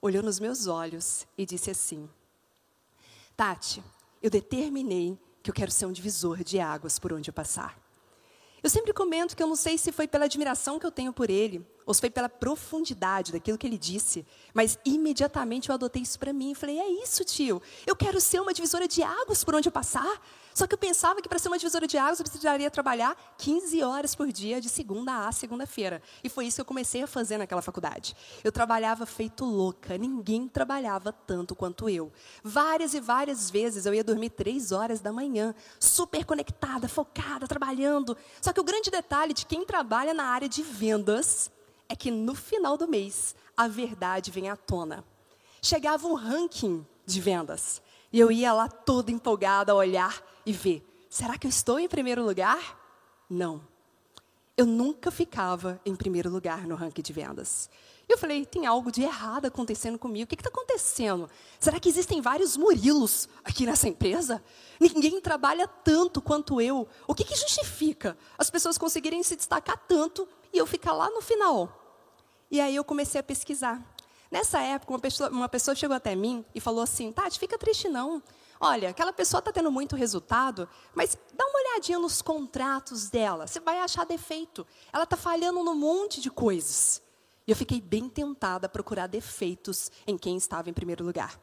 olhou 0.00 0.22
nos 0.22 0.40
meus 0.40 0.66
olhos 0.66 1.26
e 1.36 1.44
disse 1.44 1.70
assim: 1.70 2.08
Tati, 3.36 3.84
eu 4.22 4.30
determinei 4.30 5.18
que 5.42 5.50
eu 5.50 5.54
quero 5.54 5.70
ser 5.70 5.86
um 5.86 5.92
divisor 5.92 6.42
de 6.42 6.58
águas 6.58 6.98
por 6.98 7.12
onde 7.12 7.30
eu 7.30 7.34
passar. 7.34 7.85
Eu 8.66 8.70
sempre 8.70 8.92
comento 8.92 9.36
que 9.36 9.42
eu 9.44 9.46
não 9.46 9.54
sei 9.54 9.78
se 9.78 9.92
foi 9.92 10.08
pela 10.08 10.24
admiração 10.24 10.76
que 10.76 10.84
eu 10.84 10.90
tenho 10.90 11.12
por 11.12 11.30
ele, 11.30 11.64
ou 11.86 11.94
se 11.94 12.00
foi 12.00 12.10
pela 12.10 12.28
profundidade 12.28 13.30
daquilo 13.30 13.56
que 13.56 13.64
ele 13.64 13.78
disse, 13.78 14.26
mas 14.52 14.76
imediatamente 14.84 15.68
eu 15.68 15.74
adotei 15.76 16.02
isso 16.02 16.18
para 16.18 16.32
mim 16.32 16.50
e 16.50 16.54
falei: 16.56 16.76
é 16.80 16.88
isso, 17.00 17.24
tio, 17.24 17.62
eu 17.86 17.94
quero 17.94 18.20
ser 18.20 18.40
uma 18.40 18.52
divisora 18.52 18.88
de 18.88 19.04
águas 19.04 19.44
por 19.44 19.54
onde 19.54 19.68
eu 19.68 19.72
passar. 19.72 20.20
Só 20.56 20.66
que 20.66 20.72
eu 20.72 20.78
pensava 20.78 21.20
que 21.20 21.28
para 21.28 21.38
ser 21.38 21.48
uma 21.48 21.58
divisora 21.58 21.86
de 21.86 21.98
águas 21.98 22.18
eu 22.18 22.24
precisaria 22.24 22.70
trabalhar 22.70 23.14
15 23.36 23.82
horas 23.82 24.14
por 24.14 24.32
dia, 24.32 24.58
de 24.58 24.70
segunda 24.70 25.28
a 25.28 25.30
segunda-feira. 25.30 26.00
E 26.24 26.30
foi 26.30 26.46
isso 26.46 26.56
que 26.56 26.60
eu 26.62 26.64
comecei 26.64 27.02
a 27.02 27.06
fazer 27.06 27.36
naquela 27.36 27.60
faculdade. 27.60 28.16
Eu 28.42 28.50
trabalhava 28.50 29.04
feito 29.04 29.44
louca, 29.44 29.98
ninguém 29.98 30.48
trabalhava 30.48 31.12
tanto 31.12 31.54
quanto 31.54 31.90
eu. 31.90 32.10
Várias 32.42 32.94
e 32.94 33.00
várias 33.00 33.50
vezes 33.50 33.84
eu 33.84 33.92
ia 33.92 34.02
dormir 34.02 34.30
três 34.30 34.72
horas 34.72 34.98
da 35.02 35.12
manhã, 35.12 35.54
super 35.78 36.24
conectada, 36.24 36.88
focada, 36.88 37.46
trabalhando. 37.46 38.16
Só 38.40 38.50
que 38.50 38.60
o 38.60 38.64
grande 38.64 38.90
detalhe 38.90 39.34
de 39.34 39.44
quem 39.44 39.62
trabalha 39.62 40.14
na 40.14 40.24
área 40.24 40.48
de 40.48 40.62
vendas 40.62 41.50
é 41.86 41.94
que 41.94 42.10
no 42.10 42.34
final 42.34 42.78
do 42.78 42.88
mês 42.88 43.36
a 43.54 43.68
verdade 43.68 44.30
vem 44.30 44.48
à 44.48 44.56
tona. 44.56 45.04
Chegava 45.60 46.06
um 46.06 46.14
ranking 46.14 46.82
de 47.04 47.20
vendas. 47.20 47.82
E 48.12 48.20
eu 48.20 48.30
ia 48.30 48.52
lá 48.52 48.68
toda 48.68 49.10
empolgada 49.10 49.72
a 49.72 49.74
olhar 49.74 50.22
e 50.44 50.52
ver: 50.52 50.86
será 51.08 51.36
que 51.36 51.46
eu 51.46 51.50
estou 51.50 51.78
em 51.78 51.88
primeiro 51.88 52.24
lugar? 52.24 52.78
Não. 53.28 53.60
Eu 54.56 54.64
nunca 54.64 55.10
ficava 55.10 55.78
em 55.84 55.94
primeiro 55.94 56.30
lugar 56.30 56.66
no 56.66 56.74
ranking 56.74 57.02
de 57.02 57.12
vendas. 57.12 57.68
Eu 58.08 58.16
falei: 58.16 58.46
tem 58.46 58.66
algo 58.66 58.90
de 58.90 59.02
errado 59.02 59.46
acontecendo 59.46 59.98
comigo. 59.98 60.24
O 60.24 60.26
que 60.28 60.34
está 60.34 60.48
acontecendo? 60.48 61.28
Será 61.58 61.80
que 61.80 61.88
existem 61.88 62.20
vários 62.20 62.56
Murilos 62.56 63.28
aqui 63.44 63.66
nessa 63.66 63.88
empresa? 63.88 64.42
Ninguém 64.80 65.20
trabalha 65.20 65.66
tanto 65.66 66.22
quanto 66.22 66.60
eu. 66.60 66.86
O 67.06 67.14
que, 67.14 67.24
que 67.24 67.34
justifica 67.34 68.16
as 68.38 68.48
pessoas 68.48 68.78
conseguirem 68.78 69.22
se 69.22 69.36
destacar 69.36 69.76
tanto 69.88 70.26
e 70.52 70.58
eu 70.58 70.66
ficar 70.66 70.92
lá 70.92 71.10
no 71.10 71.20
final? 71.20 71.82
E 72.50 72.60
aí 72.60 72.76
eu 72.76 72.84
comecei 72.84 73.20
a 73.20 73.24
pesquisar. 73.24 73.82
Nessa 74.30 74.60
época, 74.60 74.92
uma 74.92 74.98
pessoa, 74.98 75.30
uma 75.30 75.48
pessoa 75.48 75.74
chegou 75.74 75.96
até 75.96 76.14
mim 76.14 76.44
e 76.54 76.60
falou 76.60 76.82
assim: 76.82 77.12
Tati, 77.12 77.38
fica 77.38 77.56
triste 77.58 77.88
não. 77.88 78.22
Olha, 78.58 78.88
aquela 78.88 79.12
pessoa 79.12 79.38
está 79.38 79.52
tendo 79.52 79.70
muito 79.70 79.94
resultado, 79.94 80.68
mas 80.94 81.16
dá 81.34 81.44
uma 81.44 81.58
olhadinha 81.60 81.98
nos 81.98 82.22
contratos 82.22 83.10
dela, 83.10 83.46
você 83.46 83.60
vai 83.60 83.78
achar 83.80 84.06
defeito. 84.06 84.66
Ela 84.92 85.04
está 85.04 85.16
falhando 85.16 85.62
num 85.62 85.74
monte 85.74 86.20
de 86.20 86.30
coisas. 86.30 87.02
E 87.46 87.50
eu 87.50 87.56
fiquei 87.56 87.80
bem 87.80 88.08
tentada 88.08 88.66
a 88.66 88.68
procurar 88.68 89.06
defeitos 89.06 89.90
em 90.06 90.16
quem 90.16 90.36
estava 90.36 90.70
em 90.70 90.72
primeiro 90.72 91.04
lugar. 91.04 91.38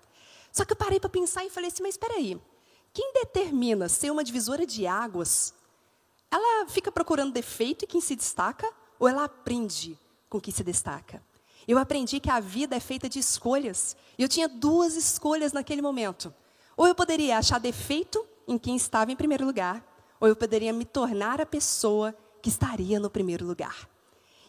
Só 0.52 0.66
que 0.66 0.74
eu 0.74 0.78
parei 0.78 1.00
para 1.00 1.10
pensar 1.10 1.46
e 1.46 1.50
falei 1.50 1.70
assim: 1.70 1.84
mas 1.84 1.94
espera 1.94 2.16
aí, 2.16 2.40
quem 2.92 3.13
determina 3.13 3.88
ser 3.88 4.12
uma 4.12 4.24
divisora 4.24 4.66
de 4.66 4.86
águas? 4.86 5.54
Ela 6.30 6.68
fica 6.68 6.92
procurando 6.92 7.32
defeito 7.32 7.86
em 7.86 7.88
quem 7.88 8.02
se 8.02 8.16
destaca 8.16 8.68
ou 9.00 9.08
ela 9.08 9.24
aprende 9.24 9.98
com 10.30 10.42
quem 10.42 10.54
se 10.54 10.63
destaca? 10.63 11.24
Eu 11.67 11.77
aprendi 11.77 12.20
que 12.20 12.29
a 12.29 12.39
vida 12.39 12.75
é 12.75 12.79
feita 12.79 13.08
de 13.08 13.20
escolhas. 13.20 13.96
E 14.17 14.24
eu 14.24 14.29
tinha 14.29 14.48
duas 14.48 14.96
escolhas 14.96 15.53
naquele 15.53 15.82
momento. 15.82 16.34
Ou 16.75 16.88
eu 16.88 16.96
poderia 16.96 17.38
achar 17.38 17.60
defeito 17.60 18.25
em 18.48 18.58
quem 18.58 18.75
estava 18.75 19.12
em 19.12 19.15
primeiro 19.15 19.46
lugar, 19.46 19.84
ou 20.20 20.27
eu 20.27 20.36
poderia 20.36 20.74
me 20.74 20.86
tornar 20.86 21.39
a 21.39 21.46
pessoa 21.46 22.15
que 22.41 22.50
estaria 22.50 23.00
no 23.00 23.10
primeiro 23.10 23.46
lugar. 23.46 23.88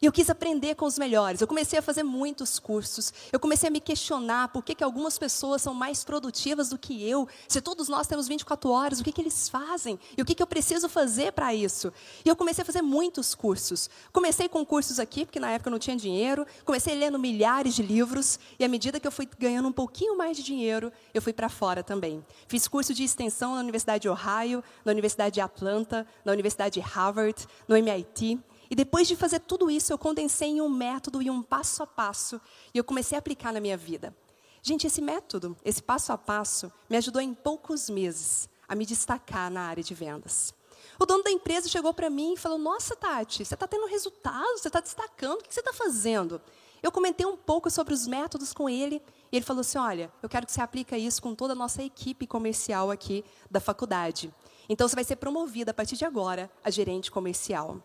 E 0.01 0.07
eu 0.07 0.13
quis 0.13 0.29
aprender 0.29 0.75
com 0.75 0.87
os 0.87 0.99
melhores. 0.99 1.41
Eu 1.41 1.47
comecei 1.47 1.79
a 1.79 1.83
fazer 1.83 2.03
muitos 2.03 2.59
cursos. 2.59 3.13
Eu 3.33 3.41
comecei 3.41 3.69
a 3.69 3.73
me 3.73 3.81
questionar 3.81 4.49
por 4.49 4.63
que, 4.63 4.75
que 4.75 4.85
algumas 4.85 5.19
pessoas 5.19 5.63
são 5.63 5.73
mais 5.73 6.05
produtivas 6.05 6.69
do 6.69 6.79
que 6.79 7.09
eu. 7.09 7.29
Se 7.49 7.61
todos 7.61 7.89
nós 7.89 8.07
temos 8.07 8.29
24 8.29 8.71
horas, 8.71 9.01
o 9.01 9.05
que, 9.05 9.13
que 9.13 9.21
eles 9.21 9.49
fazem? 9.49 9.99
E 10.17 10.23
o 10.23 10.25
que, 10.25 10.35
que 10.35 10.43
eu 10.43 10.47
preciso 10.47 10.89
fazer 10.89 11.33
para 11.33 11.55
isso? 11.55 11.93
E 12.25 12.29
eu 12.29 12.37
comecei 12.37 12.63
a 12.63 12.65
fazer 12.65 12.83
muitos 12.83 13.35
cursos. 13.35 13.89
Comecei 14.13 14.49
com 14.49 14.65
cursos 14.65 14.99
aqui, 14.99 15.25
porque 15.25 15.41
na 15.41 15.51
época 15.51 15.69
eu 15.69 15.73
não 15.73 15.79
tinha 15.79 15.97
dinheiro. 15.97 16.47
Comecei 16.65 16.95
lendo 16.95 17.19
milhares 17.19 17.75
de 17.75 17.83
livros. 17.83 18.39
E 18.59 18.65
à 18.65 18.69
medida 18.69 19.01
que 19.01 19.07
eu 19.07 19.13
fui 19.13 19.29
ganhando 19.39 19.69
um 19.69 19.73
pouquinho 19.73 20.17
mais 20.17 20.37
de 20.37 20.43
dinheiro, 20.43 20.93
eu 21.13 21.23
fui 21.23 21.33
para 21.33 21.49
fora 21.49 21.83
também. 21.83 22.25
Fiz 22.49 22.69
curso 22.69 22.93
de 22.93 23.05
extensão 23.05 23.55
na 23.55 23.61
Universidade 23.61 24.03
de 24.03 24.09
Ohio, 24.09 24.63
na 24.85 24.93
Universidade 24.93 25.35
de 25.35 25.41
Atlanta, 25.41 26.07
na 26.25 26.33
Universidade 26.33 26.75
de 26.75 26.81
Harvard, 26.81 27.47
no 27.69 27.77
MIT. 27.77 28.39
E 28.75 28.77
depois 28.77 29.07
de 29.07 29.15
fazer 29.15 29.39
tudo 29.39 29.71
isso, 29.71 29.93
eu 29.93 29.97
condensei 29.97 30.49
em 30.49 30.61
um 30.61 30.69
método 30.69 31.23
e 31.23 31.31
um 31.31 31.41
passo 31.41 31.81
a 31.81 31.87
passo, 31.87 32.41
e 32.75 32.79
eu 32.79 32.83
comecei 32.83 33.15
a 33.15 33.21
aplicar 33.21 33.53
na 33.53 33.61
minha 33.61 33.77
vida. 33.77 34.13
Gente, 34.61 34.85
esse 34.85 35.01
método, 35.01 35.57
esse 35.65 35.81
passo 35.81 36.13
a 36.13 36.19
passo, 36.19 36.73
me 36.91 36.97
ajudou 36.97 37.23
em 37.23 37.33
poucos 37.33 37.89
meses 37.89 38.49
a 38.67 38.75
me 38.75 38.85
destacar 38.85 39.49
na 39.49 39.61
área 39.61 39.81
de 39.81 39.95
vendas. 39.95 40.53
O 40.99 41.07
dono 41.07 41.23
da 41.23 41.31
empresa 41.31 41.69
chegou 41.69 41.95
para 41.95 42.11
mim 42.11 42.33
e 42.33 42.37
falou: 42.37 42.59
Nossa, 42.59 42.97
Tati, 42.97 43.45
você 43.45 43.55
está 43.55 43.69
tendo 43.69 43.87
resultados, 43.87 44.63
você 44.63 44.67
está 44.67 44.81
destacando, 44.81 45.39
o 45.39 45.45
que 45.45 45.55
você 45.55 45.61
está 45.61 45.73
fazendo? 45.73 46.43
Eu 46.83 46.91
comentei 46.91 47.25
um 47.25 47.37
pouco 47.37 47.71
sobre 47.71 47.95
os 47.95 48.09
métodos 48.09 48.53
com 48.53 48.69
ele 48.69 49.01
e 49.31 49.37
ele 49.37 49.45
falou 49.45 49.61
assim: 49.61 49.79
Olha, 49.79 50.13
eu 50.21 50.29
quero 50.29 50.47
que 50.47 50.53
você 50.53 50.61
aplique 50.61 50.97
isso 50.97 51.23
com 51.23 51.33
toda 51.33 51.53
a 51.53 51.57
nossa 51.57 51.81
equipe 51.81 52.27
comercial 52.27 52.91
aqui 52.91 53.25
da 53.49 53.61
faculdade. 53.61 54.35
Então 54.69 54.89
você 54.89 54.97
vai 54.97 55.05
ser 55.05 55.15
promovida 55.15 55.71
a 55.71 55.75
partir 55.75 55.97
de 55.97 56.05
agora 56.05 56.51
a 56.65 56.71
gerente 56.71 57.09
comercial. 57.09 57.81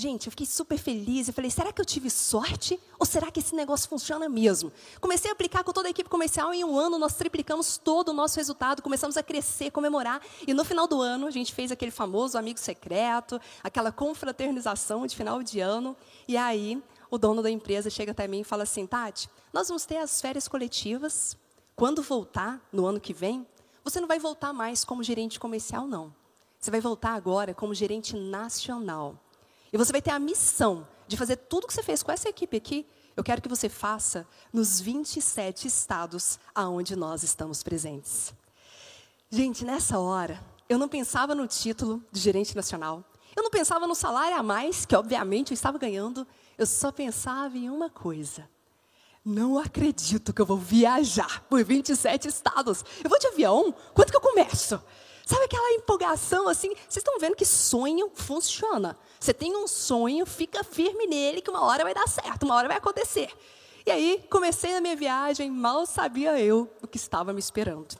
Gente, 0.00 0.28
eu 0.28 0.30
fiquei 0.30 0.46
super 0.46 0.78
feliz. 0.78 1.26
Eu 1.26 1.34
falei, 1.34 1.50
será 1.50 1.72
que 1.72 1.80
eu 1.80 1.84
tive 1.84 2.08
sorte? 2.08 2.78
Ou 3.00 3.04
será 3.04 3.32
que 3.32 3.40
esse 3.40 3.52
negócio 3.52 3.88
funciona 3.88 4.28
mesmo? 4.28 4.70
Comecei 5.00 5.28
a 5.28 5.32
aplicar 5.32 5.64
com 5.64 5.72
toda 5.72 5.88
a 5.88 5.90
equipe 5.90 6.08
comercial. 6.08 6.54
Em 6.54 6.62
um 6.62 6.78
ano, 6.78 7.00
nós 7.00 7.16
triplicamos 7.16 7.78
todo 7.78 8.10
o 8.10 8.12
nosso 8.12 8.36
resultado. 8.36 8.80
Começamos 8.80 9.16
a 9.16 9.24
crescer, 9.24 9.72
comemorar. 9.72 10.22
E 10.46 10.54
no 10.54 10.64
final 10.64 10.86
do 10.86 11.02
ano, 11.02 11.26
a 11.26 11.32
gente 11.32 11.52
fez 11.52 11.72
aquele 11.72 11.90
famoso 11.90 12.38
amigo 12.38 12.60
secreto, 12.60 13.40
aquela 13.60 13.90
confraternização 13.90 15.04
de 15.04 15.16
final 15.16 15.42
de 15.42 15.58
ano. 15.58 15.96
E 16.28 16.36
aí, 16.36 16.80
o 17.10 17.18
dono 17.18 17.42
da 17.42 17.50
empresa 17.50 17.90
chega 17.90 18.12
até 18.12 18.28
mim 18.28 18.42
e 18.42 18.44
fala 18.44 18.62
assim: 18.62 18.86
Tati, 18.86 19.28
nós 19.52 19.66
vamos 19.66 19.84
ter 19.84 19.96
as 19.96 20.20
férias 20.20 20.46
coletivas. 20.46 21.36
Quando 21.74 22.02
voltar, 22.02 22.64
no 22.72 22.86
ano 22.86 23.00
que 23.00 23.12
vem, 23.12 23.44
você 23.82 23.98
não 24.00 24.06
vai 24.06 24.20
voltar 24.20 24.52
mais 24.52 24.84
como 24.84 25.02
gerente 25.02 25.40
comercial, 25.40 25.88
não. 25.88 26.14
Você 26.60 26.70
vai 26.70 26.80
voltar 26.80 27.14
agora 27.14 27.52
como 27.52 27.74
gerente 27.74 28.14
nacional. 28.14 29.18
E 29.72 29.76
você 29.76 29.92
vai 29.92 30.02
ter 30.02 30.10
a 30.10 30.18
missão 30.18 30.86
de 31.06 31.16
fazer 31.16 31.36
tudo 31.36 31.66
que 31.66 31.72
você 31.72 31.82
fez 31.82 32.02
com 32.02 32.12
essa 32.12 32.28
equipe 32.28 32.56
aqui. 32.56 32.86
Eu 33.16 33.24
quero 33.24 33.42
que 33.42 33.48
você 33.48 33.68
faça 33.68 34.26
nos 34.52 34.80
27 34.80 35.66
estados 35.66 36.38
aonde 36.54 36.94
nós 36.94 37.22
estamos 37.22 37.62
presentes. 37.62 38.32
Gente, 39.30 39.64
nessa 39.64 39.98
hora, 39.98 40.42
eu 40.68 40.78
não 40.78 40.88
pensava 40.88 41.34
no 41.34 41.46
título 41.46 42.02
de 42.12 42.20
gerente 42.20 42.54
nacional. 42.54 43.04
Eu 43.34 43.42
não 43.42 43.50
pensava 43.50 43.86
no 43.86 43.94
salário 43.94 44.36
a 44.36 44.42
mais, 44.42 44.86
que 44.86 44.96
obviamente 44.96 45.50
eu 45.50 45.54
estava 45.54 45.78
ganhando. 45.78 46.26
Eu 46.56 46.66
só 46.66 46.90
pensava 46.90 47.56
em 47.56 47.68
uma 47.68 47.90
coisa. 47.90 48.48
Não 49.24 49.58
acredito 49.58 50.32
que 50.32 50.40
eu 50.40 50.46
vou 50.46 50.56
viajar 50.56 51.42
por 51.48 51.62
27 51.62 52.28
estados. 52.28 52.84
Eu 53.02 53.10
vou 53.10 53.18
de 53.18 53.26
avião? 53.26 53.74
Quanto 53.94 54.10
que 54.10 54.16
eu 54.16 54.20
começo? 54.20 54.82
Sabe 55.28 55.44
aquela 55.44 55.72
empolgação 55.72 56.48
assim? 56.48 56.70
Vocês 56.70 56.96
estão 56.96 57.18
vendo 57.18 57.36
que 57.36 57.44
sonho 57.44 58.10
funciona. 58.14 58.98
Você 59.20 59.34
tem 59.34 59.54
um 59.54 59.68
sonho, 59.68 60.24
fica 60.24 60.64
firme 60.64 61.06
nele 61.06 61.42
que 61.42 61.50
uma 61.50 61.62
hora 61.64 61.84
vai 61.84 61.92
dar 61.92 62.08
certo, 62.08 62.44
uma 62.44 62.54
hora 62.54 62.66
vai 62.66 62.78
acontecer. 62.78 63.30
E 63.84 63.90
aí, 63.90 64.24
comecei 64.30 64.74
a 64.74 64.80
minha 64.80 64.96
viagem, 64.96 65.50
mal 65.50 65.84
sabia 65.84 66.40
eu 66.40 66.70
o 66.80 66.86
que 66.86 66.96
estava 66.96 67.30
me 67.34 67.40
esperando. 67.40 67.94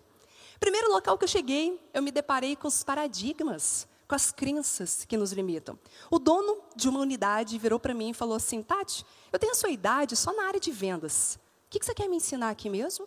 Primeiro 0.59 0.91
local 0.91 1.19
que 1.19 1.25
eu 1.25 1.29
cheguei, 1.29 1.79
eu 1.93 2.03
me 2.03 2.11
deparei 2.11 2.57
com 2.57 2.67
os 2.67 2.83
paradigmas, 2.83 3.87
com 4.09 4.15
as 4.15 4.33
crenças 4.33 5.05
que 5.05 5.19
nos 5.19 5.31
limitam. 5.31 5.79
O 6.11 6.19
dono 6.19 6.63
de 6.75 6.89
uma 6.89 7.01
unidade 7.01 7.59
virou 7.59 7.79
para 7.79 7.93
mim 7.93 8.09
e 8.09 8.15
falou 8.15 8.37
assim: 8.37 8.63
Tati, 8.63 9.05
eu 9.31 9.39
tenho 9.39 9.53
a 9.53 9.55
sua 9.55 9.69
idade 9.69 10.17
só 10.17 10.33
na 10.33 10.47
área 10.47 10.59
de 10.59 10.71
vendas. 10.71 11.39
O 11.67 11.69
que 11.69 11.85
você 11.85 11.93
quer 11.93 12.09
me 12.09 12.17
ensinar 12.17 12.49
aqui 12.49 12.71
mesmo? 12.71 13.07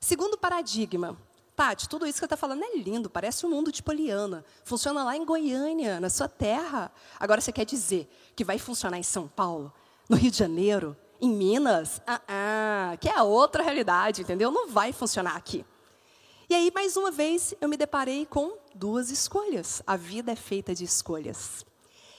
Segundo 0.00 0.36
paradigma, 0.36 1.16
Tati, 1.60 1.90
tudo 1.90 2.06
isso 2.06 2.14
que 2.14 2.20
você 2.20 2.24
está 2.24 2.38
falando 2.38 2.64
é 2.64 2.78
lindo, 2.78 3.10
parece 3.10 3.44
um 3.44 3.50
mundo 3.50 3.70
de 3.70 3.82
Poliana. 3.82 4.42
Funciona 4.64 5.04
lá 5.04 5.14
em 5.14 5.26
Goiânia, 5.26 6.00
na 6.00 6.08
sua 6.08 6.26
terra. 6.26 6.90
Agora 7.18 7.38
você 7.38 7.52
quer 7.52 7.66
dizer 7.66 8.10
que 8.34 8.42
vai 8.42 8.58
funcionar 8.58 8.96
em 8.96 9.02
São 9.02 9.28
Paulo, 9.28 9.70
no 10.08 10.16
Rio 10.16 10.30
de 10.30 10.38
Janeiro, 10.38 10.96
em 11.20 11.28
Minas? 11.28 12.00
Ah, 12.06 12.22
ah, 12.26 12.96
que 12.98 13.10
é 13.10 13.22
outra 13.22 13.62
realidade, 13.62 14.22
entendeu? 14.22 14.50
Não 14.50 14.70
vai 14.70 14.90
funcionar 14.90 15.36
aqui. 15.36 15.62
E 16.48 16.54
aí, 16.54 16.72
mais 16.74 16.96
uma 16.96 17.10
vez, 17.10 17.52
eu 17.60 17.68
me 17.68 17.76
deparei 17.76 18.24
com 18.24 18.56
duas 18.74 19.10
escolhas. 19.10 19.82
A 19.86 19.98
vida 19.98 20.32
é 20.32 20.36
feita 20.36 20.74
de 20.74 20.84
escolhas. 20.84 21.66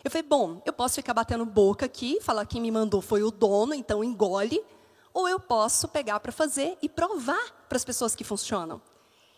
Eu 0.04 0.12
falei, 0.12 0.22
bom, 0.22 0.62
eu 0.68 0.72
posso 0.72 0.98
ficar 0.98 1.16
batendo 1.16 1.48
boca 1.48 1.88
aqui, 1.88 2.22
falar 2.22 2.46
que 2.46 2.52
quem 2.52 2.62
me 2.62 2.70
mandou 2.70 3.02
foi 3.02 3.24
o 3.24 3.32
dono, 3.32 3.74
então 3.74 4.04
engole, 4.04 4.64
ou 5.12 5.28
eu 5.28 5.40
posso 5.40 5.88
pegar 5.88 6.20
para 6.20 6.32
fazer 6.32 6.78
e 6.80 6.88
provar 6.88 7.66
para 7.68 7.76
as 7.76 7.84
pessoas 7.84 8.14
que 8.14 8.24
funcionam. 8.24 8.80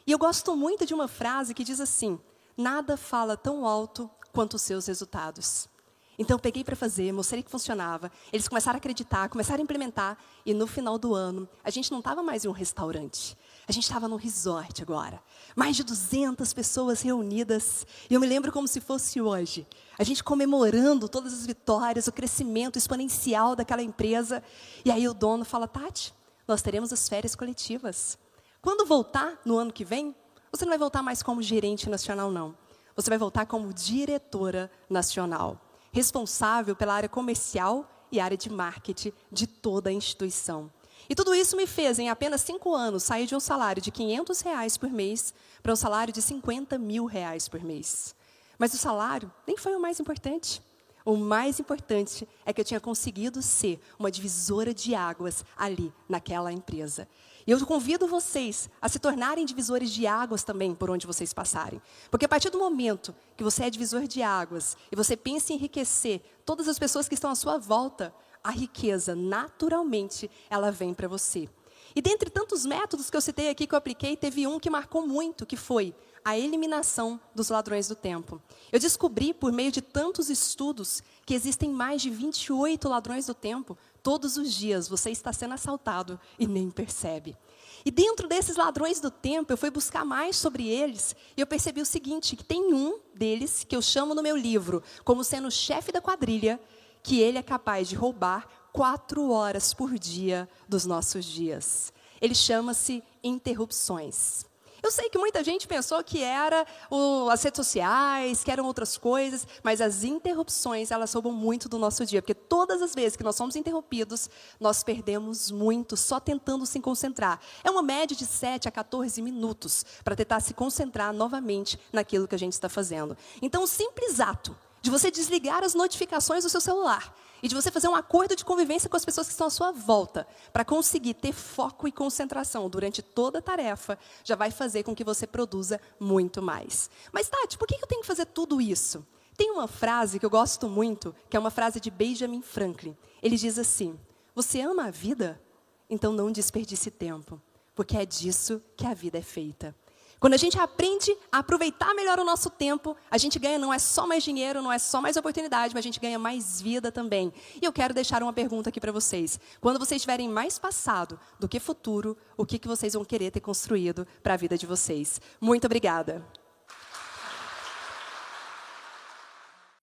E 0.05 0.11
eu 0.11 0.17
gosto 0.17 0.55
muito 0.55 0.85
de 0.85 0.93
uma 0.93 1.07
frase 1.07 1.53
que 1.53 1.63
diz 1.63 1.79
assim: 1.79 2.19
nada 2.57 2.97
fala 2.97 3.37
tão 3.37 3.65
alto 3.65 4.09
quanto 4.31 4.55
os 4.55 4.61
seus 4.61 4.87
resultados. 4.87 5.69
Então, 6.17 6.37
peguei 6.37 6.63
para 6.63 6.75
fazer, 6.75 7.11
mostrei 7.11 7.41
que 7.41 7.49
funcionava. 7.49 8.11
Eles 8.31 8.47
começaram 8.47 8.77
a 8.77 8.77
acreditar, 8.77 9.29
começaram 9.29 9.61
a 9.61 9.63
implementar. 9.63 10.17
E 10.45 10.53
no 10.53 10.67
final 10.67 10.99
do 10.99 11.15
ano, 11.15 11.49
a 11.63 11.71
gente 11.71 11.91
não 11.91 11.99
estava 11.99 12.21
mais 12.21 12.45
em 12.45 12.47
um 12.47 12.51
restaurante. 12.51 13.35
A 13.67 13.71
gente 13.71 13.83
estava 13.83 14.07
num 14.07 14.15
resort 14.15 14.81
agora. 14.81 15.21
Mais 15.55 15.75
de 15.75 15.83
200 15.83 16.53
pessoas 16.53 17.01
reunidas. 17.01 17.87
E 18.09 18.13
eu 18.13 18.19
me 18.19 18.27
lembro 18.27 18.51
como 18.51 18.67
se 18.67 18.79
fosse 18.79 19.19
hoje. 19.19 19.65
A 19.97 20.03
gente 20.03 20.23
comemorando 20.23 21.09
todas 21.09 21.33
as 21.33 21.47
vitórias, 21.47 22.07
o 22.07 22.11
crescimento 22.11 22.77
exponencial 22.77 23.55
daquela 23.55 23.81
empresa. 23.81 24.43
E 24.85 24.91
aí 24.91 25.07
o 25.07 25.13
dono 25.15 25.43
fala: 25.43 25.67
Tati, 25.67 26.13
nós 26.47 26.61
teremos 26.61 26.93
as 26.93 27.09
férias 27.09 27.35
coletivas. 27.35 28.19
Quando 28.63 28.85
voltar 28.85 29.41
no 29.43 29.57
ano 29.57 29.73
que 29.73 29.83
vem, 29.83 30.15
você 30.49 30.63
não 30.63 30.69
vai 30.69 30.79
voltar 30.79 31.03
mais 31.03 31.21
como 31.21 31.41
gerente 31.41 31.89
nacional, 31.89 32.31
não. 32.31 32.57
Você 32.95 33.09
vai 33.09 33.19
voltar 33.19 33.45
como 33.45 33.73
diretora 33.73 34.71
nacional 34.89 35.59
responsável 35.91 36.73
pela 36.73 36.93
área 36.93 37.09
comercial 37.09 38.07
e 38.09 38.21
área 38.21 38.37
de 38.37 38.49
marketing 38.49 39.11
de 39.29 39.45
toda 39.45 39.89
a 39.89 39.93
instituição. 39.93 40.71
E 41.09 41.13
tudo 41.13 41.35
isso 41.35 41.57
me 41.57 41.67
fez, 41.67 41.99
em 41.99 42.09
apenas 42.09 42.39
cinco 42.39 42.73
anos, 42.73 43.03
sair 43.03 43.27
de 43.27 43.35
um 43.35 43.39
salário 43.39 43.81
de 43.81 43.91
500 43.91 44.39
reais 44.39 44.77
por 44.77 44.89
mês 44.89 45.33
para 45.61 45.73
um 45.73 45.75
salário 45.75 46.13
de 46.13 46.21
50 46.21 46.77
mil 46.77 47.05
reais 47.05 47.49
por 47.49 47.61
mês. 47.61 48.15
Mas 48.57 48.73
o 48.73 48.77
salário 48.77 49.29
nem 49.45 49.57
foi 49.57 49.75
o 49.75 49.81
mais 49.81 49.99
importante. 49.99 50.63
O 51.05 51.17
mais 51.17 51.59
importante 51.59 52.25
é 52.45 52.53
que 52.53 52.61
eu 52.61 52.65
tinha 52.65 52.79
conseguido 52.79 53.41
ser 53.41 53.81
uma 53.99 54.09
divisora 54.09 54.73
de 54.73 54.95
águas 54.95 55.43
ali, 55.57 55.93
naquela 56.07 56.51
empresa. 56.51 57.09
E 57.45 57.51
eu 57.51 57.65
convido 57.65 58.07
vocês 58.07 58.69
a 58.81 58.87
se 58.87 58.99
tornarem 58.99 59.45
divisores 59.45 59.91
de 59.91 60.07
águas 60.07 60.43
também 60.43 60.73
por 60.73 60.89
onde 60.89 61.07
vocês 61.07 61.33
passarem. 61.33 61.81
Porque 62.09 62.25
a 62.25 62.29
partir 62.29 62.49
do 62.49 62.59
momento 62.59 63.13
que 63.35 63.43
você 63.43 63.63
é 63.63 63.69
divisor 63.69 64.07
de 64.07 64.21
águas 64.21 64.77
e 64.91 64.95
você 64.95 65.17
pensa 65.17 65.51
em 65.51 65.55
enriquecer 65.55 66.21
todas 66.45 66.67
as 66.67 66.79
pessoas 66.79 67.07
que 67.07 67.15
estão 67.15 67.29
à 67.29 67.35
sua 67.35 67.57
volta, 67.57 68.13
a 68.43 68.51
riqueza, 68.51 69.15
naturalmente, 69.15 70.29
ela 70.49 70.71
vem 70.71 70.93
para 70.93 71.07
você. 71.07 71.49
E 71.95 72.01
dentre 72.01 72.29
tantos 72.29 72.65
métodos 72.65 73.09
que 73.09 73.17
eu 73.17 73.21
citei 73.21 73.49
aqui 73.49 73.67
que 73.67 73.73
eu 73.73 73.77
apliquei, 73.77 74.17
teve 74.17 74.47
um 74.47 74.59
que 74.59 74.69
marcou 74.69 75.05
muito, 75.05 75.45
que 75.45 75.55
foi 75.55 75.93
a 76.25 76.37
eliminação 76.37 77.19
dos 77.35 77.49
ladrões 77.49 77.87
do 77.87 77.95
tempo. 77.95 78.41
Eu 78.71 78.79
descobri, 78.79 79.33
por 79.33 79.51
meio 79.51 79.71
de 79.71 79.81
tantos 79.81 80.29
estudos, 80.29 81.03
que 81.25 81.33
existem 81.33 81.69
mais 81.69 82.01
de 82.01 82.09
28 82.09 82.87
ladrões 82.87 83.25
do 83.27 83.33
tempo. 83.33 83.77
Todos 84.03 84.35
os 84.35 84.53
dias 84.53 84.89
você 84.89 85.11
está 85.11 85.31
sendo 85.31 85.53
assaltado 85.53 86.19
e 86.37 86.45
nem 86.45 86.69
percebe. 86.69 87.37
E 87.85 87.89
dentro 87.89 88.27
desses 88.27 88.57
ladrões 88.57 88.99
do 88.99 89.09
tempo, 89.09 89.53
eu 89.53 89.57
fui 89.57 89.69
buscar 89.71 90.03
mais 90.03 90.35
sobre 90.35 90.67
eles 90.67 91.15
e 91.37 91.41
eu 91.41 91.47
percebi 91.47 91.79
o 91.81 91.85
seguinte: 91.85 92.35
que 92.35 92.43
tem 92.43 92.73
um 92.73 92.99
deles 93.15 93.63
que 93.63 93.73
eu 93.73 93.81
chamo 93.81 94.13
no 94.13 94.21
meu 94.21 94.35
livro 94.35 94.83
como 95.05 95.23
sendo 95.23 95.47
o 95.47 95.51
chefe 95.51 95.91
da 95.91 96.01
quadrilha, 96.01 96.59
que 97.01 97.21
ele 97.21 97.37
é 97.37 97.41
capaz 97.41 97.87
de 97.87 97.95
roubar 97.95 98.45
quatro 98.73 99.31
horas 99.31 99.73
por 99.73 99.97
dia 99.97 100.49
dos 100.67 100.85
nossos 100.85 101.23
dias. 101.23 101.93
Ele 102.21 102.35
chama-se 102.35 103.01
interrupções. 103.23 104.45
Eu 104.83 104.91
sei 104.91 105.09
que 105.09 105.17
muita 105.17 105.41
gente 105.41 105.65
pensou 105.65 106.03
que 106.03 106.21
era 106.21 106.67
o, 106.91 107.29
as 107.29 107.41
redes 107.41 107.55
sociais, 107.55 108.43
que 108.43 108.51
eram 108.51 108.65
outras 108.65 108.97
coisas, 108.97 109.47
mas 109.63 109.79
as 109.79 110.03
interrupções, 110.03 110.91
elas 110.91 111.13
roubam 111.13 111.31
muito 111.31 111.69
do 111.69 111.79
nosso 111.79 112.05
dia, 112.05 112.21
porque 112.21 112.33
todas 112.33 112.81
as 112.81 112.93
vezes 112.93 113.15
que 113.15 113.23
nós 113.23 113.37
somos 113.37 113.55
interrompidos, 113.55 114.29
nós 114.59 114.83
perdemos 114.83 115.49
muito 115.49 115.95
só 115.95 116.19
tentando 116.19 116.65
se 116.65 116.81
concentrar. 116.81 117.39
É 117.63 117.71
uma 117.71 117.81
média 117.81 118.13
de 118.13 118.25
7 118.25 118.67
a 118.67 118.71
14 118.71 119.21
minutos 119.21 119.85
para 120.03 120.17
tentar 120.17 120.41
se 120.41 120.53
concentrar 120.53 121.13
novamente 121.13 121.79
naquilo 121.93 122.27
que 122.27 122.35
a 122.35 122.39
gente 122.39 122.51
está 122.51 122.67
fazendo. 122.67 123.15
Então, 123.41 123.63
o 123.63 123.67
simples 123.67 124.19
ato 124.19 124.53
de 124.81 124.91
você 124.91 125.09
desligar 125.09 125.63
as 125.63 125.73
notificações 125.73 126.43
do 126.43 126.49
seu 126.49 126.59
celular 126.59 127.15
e 127.43 127.47
de 127.49 127.53
você 127.53 127.69
fazer 127.69 127.89
um 127.89 127.95
acordo 127.95 128.37
de 128.37 128.45
convivência 128.45 128.89
com 128.89 128.95
as 128.95 129.03
pessoas 129.03 129.27
que 129.27 129.33
estão 129.33 129.47
à 129.47 129.49
sua 129.49 129.73
volta, 129.73 130.25
para 130.53 130.63
conseguir 130.63 131.13
ter 131.13 131.33
foco 131.33 131.85
e 131.85 131.91
concentração 131.91 132.69
durante 132.69 133.01
toda 133.01 133.39
a 133.39 133.41
tarefa, 133.41 133.99
já 134.23 134.33
vai 134.33 134.49
fazer 134.49 134.83
com 134.83 134.95
que 134.95 135.03
você 135.03 135.27
produza 135.27 135.79
muito 135.99 136.41
mais. 136.41 136.89
Mas, 137.11 137.27
Tati, 137.27 137.57
por 137.57 137.67
que 137.67 137.75
eu 137.75 137.85
tenho 137.85 137.99
que 137.99 138.07
fazer 138.07 138.27
tudo 138.27 138.61
isso? 138.61 139.05
Tem 139.35 139.51
uma 139.51 139.67
frase 139.67 140.19
que 140.19 140.25
eu 140.25 140.29
gosto 140.29 140.69
muito, 140.69 141.13
que 141.29 141.35
é 141.35 141.39
uma 141.39 141.51
frase 141.51 141.81
de 141.81 141.91
Benjamin 141.91 142.41
Franklin. 142.41 142.95
Ele 143.21 143.35
diz 143.35 143.59
assim: 143.59 143.99
Você 144.33 144.61
ama 144.61 144.85
a 144.85 144.91
vida? 144.91 145.41
Então 145.89 146.13
não 146.13 146.31
desperdice 146.31 146.89
tempo, 146.89 147.41
porque 147.75 147.97
é 147.97 148.05
disso 148.05 148.61
que 148.77 148.85
a 148.85 148.93
vida 148.93 149.17
é 149.17 149.21
feita. 149.21 149.75
Quando 150.23 150.35
a 150.35 150.37
gente 150.37 150.57
aprende 150.57 151.13
a 151.29 151.39
aproveitar 151.39 151.93
melhor 151.93 152.17
o 152.17 152.23
nosso 152.23 152.49
tempo, 152.49 152.95
a 153.11 153.17
gente 153.17 153.37
ganha 153.37 153.59
não 153.59 153.73
é 153.73 153.77
só 153.77 154.07
mais 154.07 154.23
dinheiro, 154.23 154.61
não 154.61 154.71
é 154.71 154.79
só 154.79 155.01
mais 155.01 155.17
oportunidade, 155.17 155.73
mas 155.73 155.83
a 155.83 155.85
gente 155.85 155.99
ganha 155.99 156.17
mais 156.17 156.61
vida 156.61 156.93
também. 156.93 157.33
E 157.61 157.65
eu 157.65 157.73
quero 157.73 157.93
deixar 157.93 158.23
uma 158.23 158.31
pergunta 158.31 158.69
aqui 158.69 158.79
para 158.79 158.93
vocês. 158.93 159.37
Quando 159.59 159.77
vocês 159.77 160.01
tiverem 160.01 160.29
mais 160.29 160.57
passado 160.57 161.19
do 161.37 161.49
que 161.49 161.59
futuro, 161.59 162.17
o 162.37 162.45
que, 162.45 162.57
que 162.57 162.69
vocês 162.69 162.93
vão 162.93 163.03
querer 163.03 163.31
ter 163.31 163.41
construído 163.41 164.07
para 164.23 164.35
a 164.35 164.37
vida 164.37 164.57
de 164.57 164.65
vocês? 164.65 165.19
Muito 165.41 165.65
obrigada. 165.65 166.25